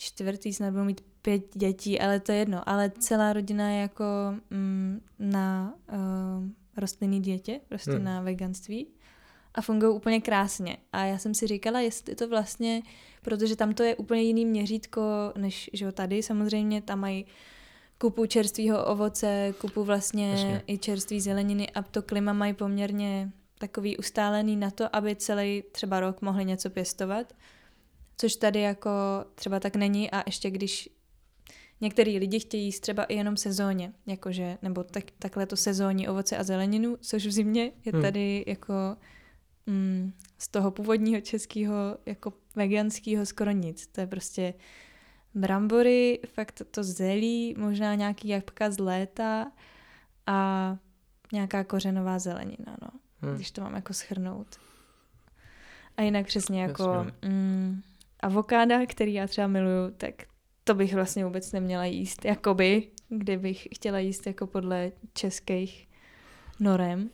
[0.03, 2.69] čtvrtý, snad budou mít pět dětí, ale to je jedno.
[2.69, 4.05] Ale celá rodina je jako
[4.49, 6.47] mm, na uh,
[6.77, 8.03] rostlinný dietě, prostě hmm.
[8.03, 8.87] na veganství
[9.55, 10.77] a fungují úplně krásně.
[10.93, 12.81] A já jsem si říkala, jestli to vlastně,
[13.21, 15.01] protože tam to je úplně jiný měřítko,
[15.37, 17.25] než že tady samozřejmě, tam mají
[17.97, 20.63] kupu čerstvého ovoce, kupu vlastně Jasně.
[20.67, 25.99] i čerství zeleniny a to klima mají poměrně takový ustálený na to, aby celý třeba
[25.99, 27.33] rok mohli něco pěstovat,
[28.23, 28.89] což tady jako
[29.35, 30.89] třeba tak není a ještě když
[31.81, 36.37] některý lidi chtějí jíst třeba i jenom sezóně, jakože, nebo tak, takhle to sezónní ovoce
[36.37, 38.01] a zeleninu, což v zimě je hmm.
[38.01, 38.73] tady jako
[39.65, 41.73] mm, z toho původního českého
[42.05, 43.87] jako veganského skoro nic.
[43.87, 44.53] To je prostě
[45.33, 49.51] brambory, fakt to zelí, možná nějaký jabka z léta
[50.27, 50.77] a
[51.33, 52.89] nějaká kořenová zelenina, no.
[53.21, 53.35] Hmm.
[53.35, 54.47] Když to mám jako schrnout.
[55.97, 57.81] A jinak přesně jako mm,
[58.23, 60.15] avokáda, který já třeba miluju, tak
[60.63, 65.89] to bych vlastně vůbec neměla jíst, jakoby, kdybych chtěla jíst jako podle českých
[66.59, 67.09] norem.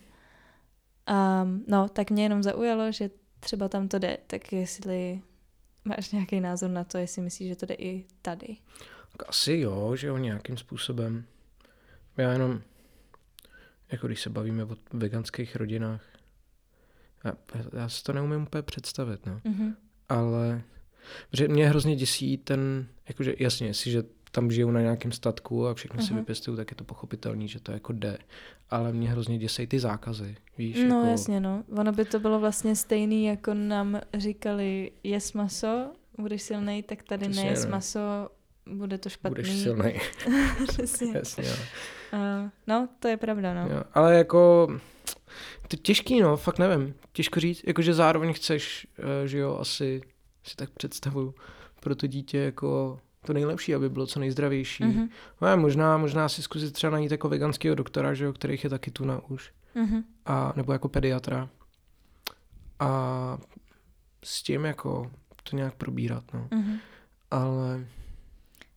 [1.10, 5.22] Um, no, tak mě jenom zaujalo, že třeba tam to jde, tak jestli
[5.84, 8.56] máš nějaký názor na to, jestli myslíš, že to jde i tady.
[9.28, 11.24] Asi jo, že jo, nějakým způsobem.
[12.16, 12.60] Já jenom,
[13.92, 16.02] jako když se bavíme o veganských rodinách,
[17.24, 17.32] já,
[17.78, 19.40] já si to neumím úplně představit, no.
[19.44, 19.74] Mm-hmm.
[20.08, 20.62] Ale
[21.32, 26.00] že mě hrozně děsí ten, jakože jasně, jestliže tam žijou na nějakém statku a všechno
[26.00, 26.06] uh-huh.
[26.06, 26.20] si mhm.
[26.20, 28.18] vypěstují, tak je to pochopitelný, že to jako jde.
[28.70, 30.76] Ale mě hrozně děsejí ty zákazy, víš?
[30.88, 31.10] No jako...
[31.10, 31.64] jasně, no.
[31.76, 37.26] Ono by to bylo vlastně stejný, jako nám říkali, jes maso, budeš silnej, tak tady
[37.28, 37.70] Přesně, nejes no.
[37.70, 38.00] maso,
[38.66, 39.34] bude to špatný.
[39.34, 40.00] Budeš silnej.
[40.68, 41.12] Přesně.
[41.14, 41.54] Jasně, jo.
[42.12, 43.74] Uh, no, to je pravda, no.
[43.74, 44.68] Jo, ale jako,
[45.68, 46.94] to těžký, no, fakt nevím.
[47.12, 50.00] Těžko říct, jakože zároveň chceš, uh, že jo, asi
[50.44, 51.34] si tak představuju,
[51.80, 54.84] pro to dítě jako to nejlepší, aby bylo co nejzdravější.
[54.84, 55.08] Mm-hmm.
[55.40, 58.90] No, možná, možná si zkusit třeba najít jako veganského doktora, že jo, kterých je taky
[58.90, 59.52] tu na už.
[59.76, 60.04] Mm-hmm.
[60.26, 61.48] A, nebo jako pediatra.
[62.78, 63.38] A
[64.24, 65.10] s tím jako
[65.50, 66.48] to nějak probírat, no.
[66.50, 66.78] Mm-hmm.
[67.30, 67.86] Ale...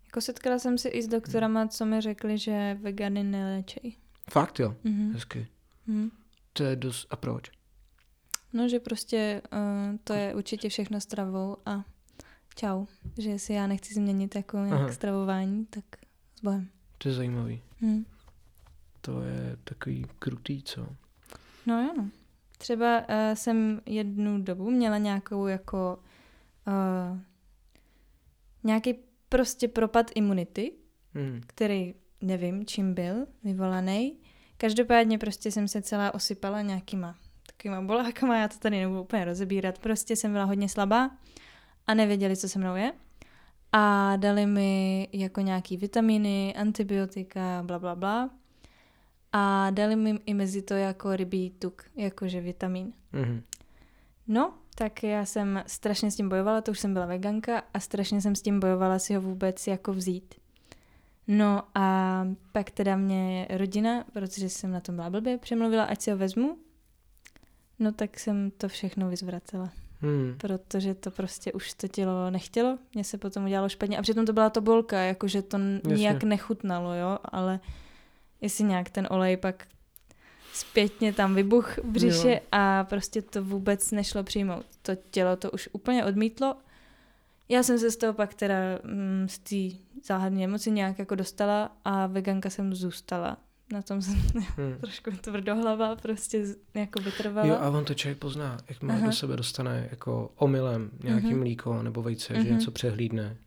[0.06, 3.96] Jako setkala jsem se i s doktorama, co mi řekli, že vegany neléčej.
[4.32, 4.76] Fakt jo?
[4.86, 5.14] Mm-hmm.
[5.14, 5.48] Hezky.
[5.88, 6.10] Mm-hmm.
[6.54, 7.08] To je dost...
[7.10, 7.52] A proč?
[8.54, 11.84] No, že prostě uh, to je určitě všechno stravou a
[12.56, 12.86] čau.
[13.18, 14.92] Že jestli já nechci změnit jako nějak Aha.
[14.92, 15.86] stravování, tak
[16.36, 16.70] s Bohem.
[16.98, 17.62] To je zajímavý.
[17.82, 18.06] Hmm.
[19.02, 20.88] To je takový krutý, co?
[21.66, 22.10] No jo, no.
[22.58, 26.00] Třeba uh, jsem jednu dobu měla nějakou jako
[26.68, 27.20] uh,
[28.64, 28.96] nějaký
[29.30, 30.72] prostě propad imunity,
[31.14, 31.42] hmm.
[31.48, 34.18] který nevím, čím byl vyvolaný.
[34.58, 37.16] Každopádně prostě jsem se celá osypala nějakýma
[37.64, 41.12] takovýma bolákama, já to tady nebudu úplně rozebírat, prostě jsem byla hodně slabá
[41.88, 42.94] a nevěděli, co se mnou je.
[43.72, 48.30] A dali mi jako nějaký vitamíny, antibiotika, bla, bla, bla.
[49.32, 52.94] A dali mi i mezi to jako rybí tuk, jakože vitamin.
[53.14, 53.42] Mm-hmm.
[54.28, 58.22] No, tak já jsem strašně s tím bojovala, to už jsem byla veganka a strašně
[58.22, 60.36] jsem s tím bojovala si ho vůbec jako vzít.
[61.28, 66.12] No a pak teda mě rodina, protože jsem na tom byla blbě, přemluvila, ať si
[66.12, 66.58] ho vezmu.
[67.80, 69.70] No tak jsem to všechno vyzvracela.
[70.02, 70.36] Hmm.
[70.38, 73.98] Protože to prostě už to tělo nechtělo, mně se potom udělalo špatně.
[73.98, 75.96] A přitom to byla to bolka, jakože to Jasně.
[75.96, 77.60] nijak nechutnalo, jo, ale
[78.42, 79.68] jestli nějak ten olej pak
[80.54, 82.40] zpětně tam vybuch v břiše jo.
[82.52, 84.66] a prostě to vůbec nešlo přijmout.
[84.82, 86.56] To tělo to už úplně odmítlo.
[87.50, 91.72] Já jsem se z toho pak teda mm, z té záhadné emoci nějak jako dostala
[91.86, 93.38] a veganka jsem zůstala
[93.74, 94.14] na tom jsem
[94.58, 94.78] hmm.
[94.82, 97.48] trošku tvrdohlava, prostě jako vytrvala.
[97.48, 101.38] Jo, a on to člověk pozná, jak má do sebe dostane jako omylem nějaký uh-huh.
[101.38, 102.44] mlíko nebo vejce, uh-huh.
[102.44, 102.60] že mhm.
[102.60, 103.38] něco přehlídne,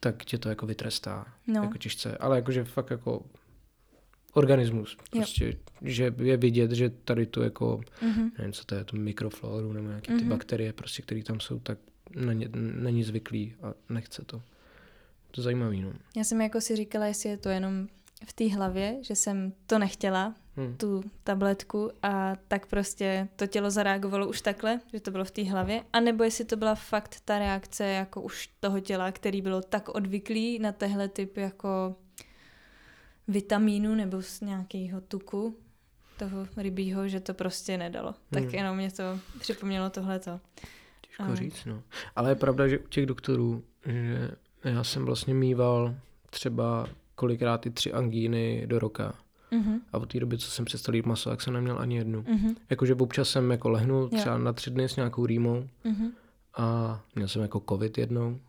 [0.00, 1.62] tak tě to jako vytrestá, no.
[1.62, 2.16] jako těžce.
[2.16, 3.22] Ale jakože fakt jako
[4.32, 5.52] organismus, prostě, jo.
[5.82, 8.30] že je vidět, že tady to jako, uh-huh.
[8.38, 10.18] nevím, co to je, to mikrofloru nebo nějaké uh-huh.
[10.18, 11.78] ty bakterie, prostě, které tam jsou, tak
[12.16, 14.42] není, není zvyklý a nechce to.
[15.30, 15.92] To je zajímavý, no.
[16.16, 17.88] Já jsem jako si říkala, jestli je to jenom
[18.26, 20.76] v té hlavě, že jsem to nechtěla, hmm.
[20.76, 25.44] tu tabletku a tak prostě to tělo zareagovalo už takhle, že to bylo v té
[25.44, 29.60] hlavě, a nebo jestli to byla fakt ta reakce jako už toho těla, který bylo
[29.60, 31.96] tak odvyklý na tehle typ jako
[33.28, 35.56] vitamínu nebo z nějakého tuku
[36.18, 38.14] toho rybího, že to prostě nedalo.
[38.32, 38.44] Hmm.
[38.44, 39.02] Tak jenom mě to
[39.40, 40.40] připomnělo tohleto.
[41.00, 41.34] Těžko a...
[41.34, 41.82] říct, no.
[42.16, 44.30] Ale je pravda, že u těch doktorů, že
[44.64, 45.94] já jsem vlastně mýval
[46.30, 46.86] třeba
[47.20, 49.14] kolikrát i tři angíny do roka.
[49.52, 49.80] Mm-hmm.
[49.92, 52.22] A od té doby, co jsem přestal jít maso, tak jsem neměl ani jednu.
[52.22, 52.54] Mm-hmm.
[52.70, 56.10] Jakože občas jsem jako lehnul třeba na tři dny s nějakou rýmou mm-hmm.
[56.56, 58.40] a měl jsem jako covid jednou,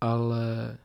[0.00, 0.78] ale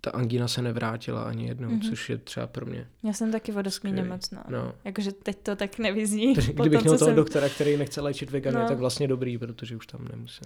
[0.00, 1.88] ta angína se nevrátila ani jednou, mm-hmm.
[1.88, 2.86] což je třeba pro mě.
[3.02, 4.44] Já jsem taky vodoskmí nemocná.
[4.48, 4.72] No.
[4.84, 6.32] Jakože teď to tak nevyzní.
[6.34, 7.14] Kdybych tom, měl toho jsem...
[7.14, 8.68] doktora, který nechce léčit vegany, no.
[8.68, 10.44] tak vlastně dobrý, protože už tam nemusím.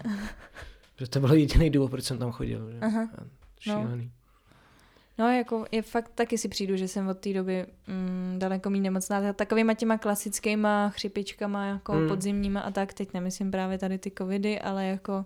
[0.99, 2.71] že to byl jediný důvod, proč jsem tam chodil.
[2.73, 2.79] Že?
[2.81, 3.09] Aha.
[3.61, 4.05] Šílený.
[4.05, 4.24] No.
[5.19, 8.83] No, jako je fakt taky si přijdu, že jsem od té doby mm, daleko méně
[8.83, 9.33] nemocná.
[9.33, 12.09] Takovýma těma klasickýma chřipičkama, jako mm.
[12.09, 15.25] podzimníma a tak, teď nemyslím právě tady ty covidy, ale jako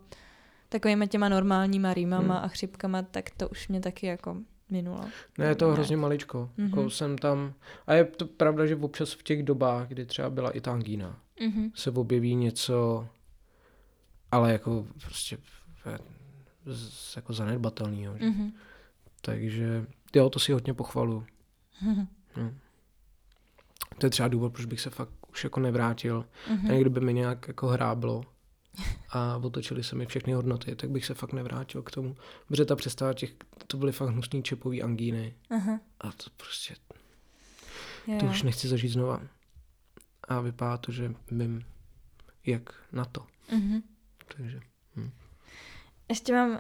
[0.69, 2.45] takovýma těma normálníma rýmama mm.
[2.45, 4.37] a chřipkama, tak to už mě taky jako
[4.71, 5.01] minulo.
[5.39, 6.51] Ne, je to hrozně maličko.
[6.59, 6.65] Mm-hmm.
[6.65, 7.53] Jako jsem tam,
[7.87, 11.19] a je to pravda, že občas v těch dobách, kdy třeba byla i ta angína,
[11.41, 11.71] mm-hmm.
[11.75, 13.09] se objeví něco,
[14.31, 15.39] ale jako prostě
[17.17, 18.15] jako zanedbatelného.
[18.15, 18.53] Mm-hmm.
[19.21, 21.27] Takže jo, to si hodně pochvalu.
[22.37, 22.53] No.
[23.99, 26.25] To je třeba důvod, proč bych se fakt už jako nevrátil.
[26.49, 26.75] Mm-hmm.
[26.75, 28.25] A kdyby mi nějak jako hráblo
[29.11, 32.17] a otočili se mi všechny hodnoty, tak bych se fakt nevrátil k tomu.
[32.49, 33.35] Protože ta přestava těch,
[33.67, 35.35] to byly fakt hnusný čepový angíny.
[35.51, 35.81] Uh-huh.
[36.01, 36.75] A to prostě,
[38.21, 39.23] to už nechci zažít znova.
[40.29, 41.65] a vypadá to, že vím,
[42.47, 43.27] jak na to.
[43.53, 43.83] Mm-hmm.
[44.37, 44.61] Takže.
[44.97, 45.11] Hm.
[46.09, 46.59] Ještě mám uh,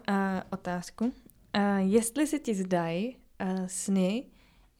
[0.50, 1.12] otázku.
[1.58, 4.24] Uh, jestli se ti zdají uh, sny,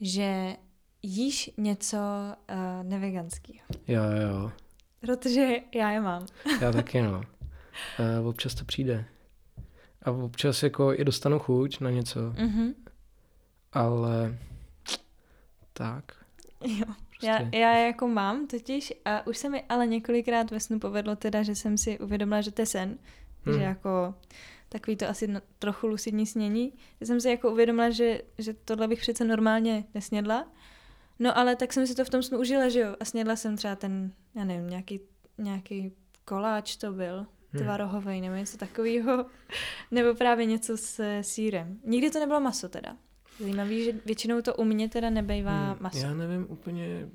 [0.01, 0.57] že
[1.03, 3.67] jíš něco uh, neveganského.
[3.89, 4.53] Jo, jo.
[5.01, 6.27] Protože já je mám.
[6.61, 7.23] já taky, no.
[8.21, 9.05] Uh, občas to přijde.
[10.03, 12.21] A občas jako i dostanu chuť na něco.
[12.21, 12.75] Mm-hmm.
[13.73, 14.39] Ale
[15.73, 16.05] tak.
[16.65, 16.87] Jo.
[17.21, 17.27] Prostě.
[17.27, 21.43] Já, já jako mám totiž a už se mi ale několikrát ve snu povedlo teda,
[21.43, 22.99] že jsem si uvědomila, že to je sen.
[23.45, 23.59] Hmm.
[23.59, 24.15] Že jako
[24.69, 26.73] takový to asi no, trochu lucidní snění.
[27.01, 30.53] Že jsem si jako uvědomila, že, že tohle bych přece normálně nesnědla.
[31.19, 32.97] No ale tak jsem si to v tom snu užila, že jo.
[33.01, 35.01] A snědla jsem třeba ten, já nevím, nějaký,
[35.39, 35.93] nějaký
[36.25, 37.63] koláč to byl, hmm.
[37.63, 39.27] tvarohový nebo něco takového.
[39.91, 41.79] nebo právě něco s sírem.
[41.85, 42.97] Nikdy to nebylo maso teda.
[43.41, 45.99] Zajímavý, že většinou to u mě teda nebejvá hmm, maso.
[45.99, 47.09] Já nevím úplně,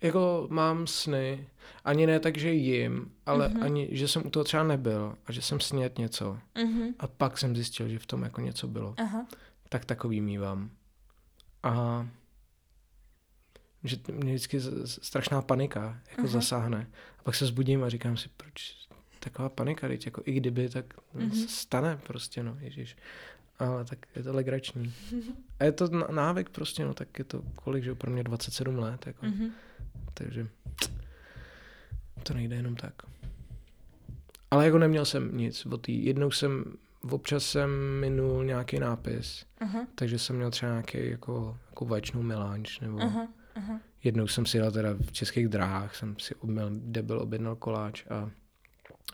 [0.00, 1.48] jako mám sny,
[1.84, 3.64] ani ne tak, že jim, ale uh-huh.
[3.64, 6.38] ani, že jsem u toho třeba nebyl a že jsem snět něco.
[6.56, 6.94] Uh-huh.
[6.98, 8.92] A pak jsem zjistil, že v tom jako něco bylo.
[8.92, 9.26] Uh-huh.
[9.68, 10.70] Tak takový mývám.
[11.62, 12.06] A
[13.84, 16.28] že mě vždycky strašná panika jako uh-huh.
[16.28, 16.86] zasáhne.
[17.18, 18.76] A pak se zbudím a říkám si, proč
[19.20, 21.46] taková panika, teď jako i kdyby, tak uh-huh.
[21.46, 22.96] stane prostě, no, ježiš
[23.58, 24.94] ale tak je to legrační.
[25.60, 29.06] A je to návyk prostě, no tak je to kolik, že pro mě 27 let,
[29.06, 29.26] jako.
[29.26, 29.50] Mm-hmm.
[30.14, 30.48] Takže
[32.22, 32.94] to nejde jenom tak.
[34.50, 36.04] Ale jako neměl jsem nic od tý.
[36.04, 36.64] Jednou jsem,
[37.10, 37.70] občas jsem
[38.00, 39.86] minul nějaký nápis, uh-huh.
[39.94, 43.28] takže jsem měl třeba nějaký jako, jako vaječnou melanč, nebo uh-huh.
[43.56, 43.80] Uh-huh.
[44.04, 48.30] jednou jsem si dal teda v českých dráhách, jsem si obměl, debil objednal koláč a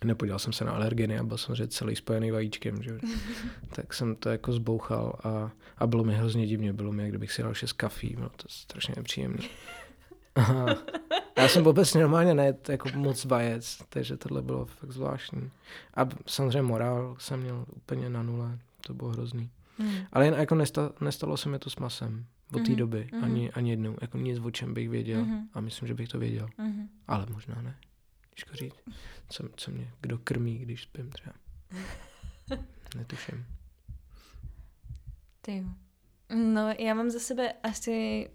[0.05, 2.99] nepodíval jsem se na alergeny a byl samozřejmě celý spojený vajíčkem, že?
[3.74, 7.33] tak jsem to jako zbouchal a, a bylo mi hrozně divně, bylo mi, jak kdybych
[7.33, 9.43] si dal šest kafí, bylo to strašně nepříjemné.
[11.39, 15.51] Já jsem vůbec normálně ne jako moc vajec, takže tohle bylo fakt zvláštní.
[15.95, 19.51] A samozřejmě morál jsem měl úplně na nule, to bylo hrozný.
[19.78, 19.95] Hmm.
[20.12, 22.76] Ale jen jako nestalo, nestalo se mi to s masem od té mm-hmm.
[22.76, 23.24] doby, mm-hmm.
[23.24, 25.43] ani, ani jednou, jako nic o čem bych věděl mm-hmm.
[25.55, 26.89] a myslím, že bych to věděl, mm-hmm.
[27.09, 27.76] ale možná ne
[28.35, 28.74] těžko říct,
[29.28, 31.35] co, co mě kdo krmí, když spím třeba.
[32.97, 33.47] Netuším.
[35.41, 35.66] Ty
[36.35, 38.28] No, já mám za sebe asi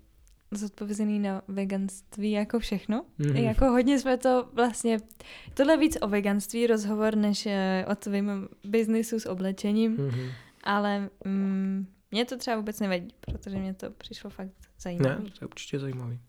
[0.51, 3.05] zodpovězený na veganství jako všechno.
[3.19, 3.43] Mm-hmm.
[3.43, 4.99] Jako hodně jsme to vlastně,
[5.53, 10.31] tohle víc o veganství rozhovor, než eh, o tvým biznisu s oblečením, mm-hmm.
[10.63, 15.15] ale mm, mě to třeba vůbec nevadí, protože mě to přišlo fakt zajímavé.
[15.15, 16.19] Ne, to je určitě zajímavý.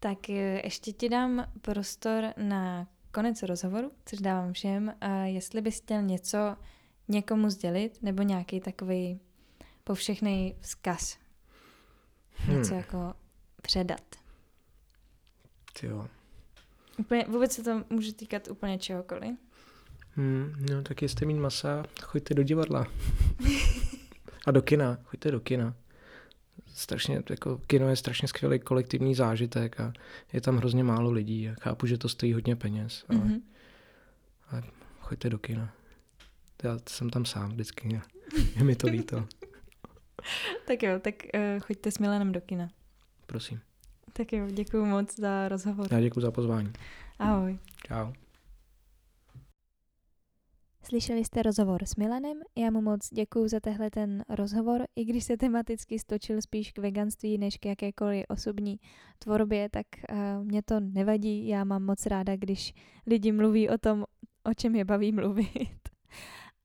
[0.00, 4.94] Tak eh, ještě ti dám prostor na konec rozhovoru, což dávám všem.
[5.00, 6.56] A jestli bys chtěl něco
[7.08, 9.20] někomu sdělit, nebo nějaký takový
[9.84, 11.18] povšechný vzkaz.
[12.34, 12.56] Hmm.
[12.58, 13.14] Něco jako
[13.62, 14.16] předat.
[15.82, 16.08] Jo.
[16.98, 19.36] Úplně, vůbec se to může týkat úplně čehokoliv.
[20.16, 22.86] Hmm, no tak jestli mít masa, choďte do divadla.
[24.46, 25.74] A do kina, choďte do kina
[26.74, 29.92] strašně, jako kino je strašně skvělý kolektivní zážitek a
[30.32, 33.40] je tam hrozně málo lidí a chápu, že to stojí hodně peněz, ale, mm-hmm.
[34.50, 34.62] ale
[35.00, 35.74] choďte do kina.
[36.62, 38.00] Já jsem tam sám vždycky,
[38.56, 39.26] je mi to líto.
[40.66, 42.70] tak jo, tak uh, choďte s Milanem do kina.
[43.30, 43.60] Prosím.
[44.12, 45.86] Tak jo, děkuji moc za rozhovor.
[45.90, 46.72] Já děkuji za pozvání.
[47.18, 47.58] Ahoj.
[47.86, 48.12] Čau.
[50.82, 55.24] Slyšeli jste rozhovor s Milanem, já mu moc děkuji za tehle ten rozhovor, i když
[55.24, 58.76] se tematicky stočil spíš k veganství než k jakékoliv osobní
[59.18, 62.74] tvorbě, tak uh, mě to nevadí, já mám moc ráda, když
[63.06, 64.04] lidi mluví o tom,
[64.44, 65.88] o čem je baví mluvit.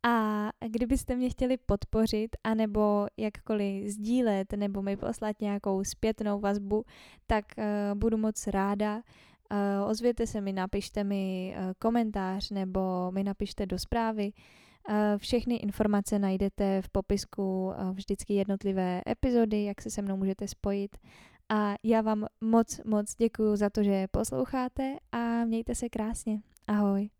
[0.08, 6.84] A kdybyste mě chtěli podpořit, anebo jakkoliv sdílet, nebo mi poslat nějakou zpětnou vazbu,
[7.28, 7.64] tak uh,
[7.99, 8.95] budu moc ráda.
[8.95, 14.32] Uh, ozvěte se mi, napište mi uh, komentář nebo mi napište do zprávy.
[15.18, 20.97] Všechny informace najdete v popisku vždycky jednotlivé epizody, jak se se mnou můžete spojit.
[21.49, 26.41] A já vám moc, moc děkuji za to, že posloucháte a mějte se krásně.
[26.68, 27.14] Ahoj.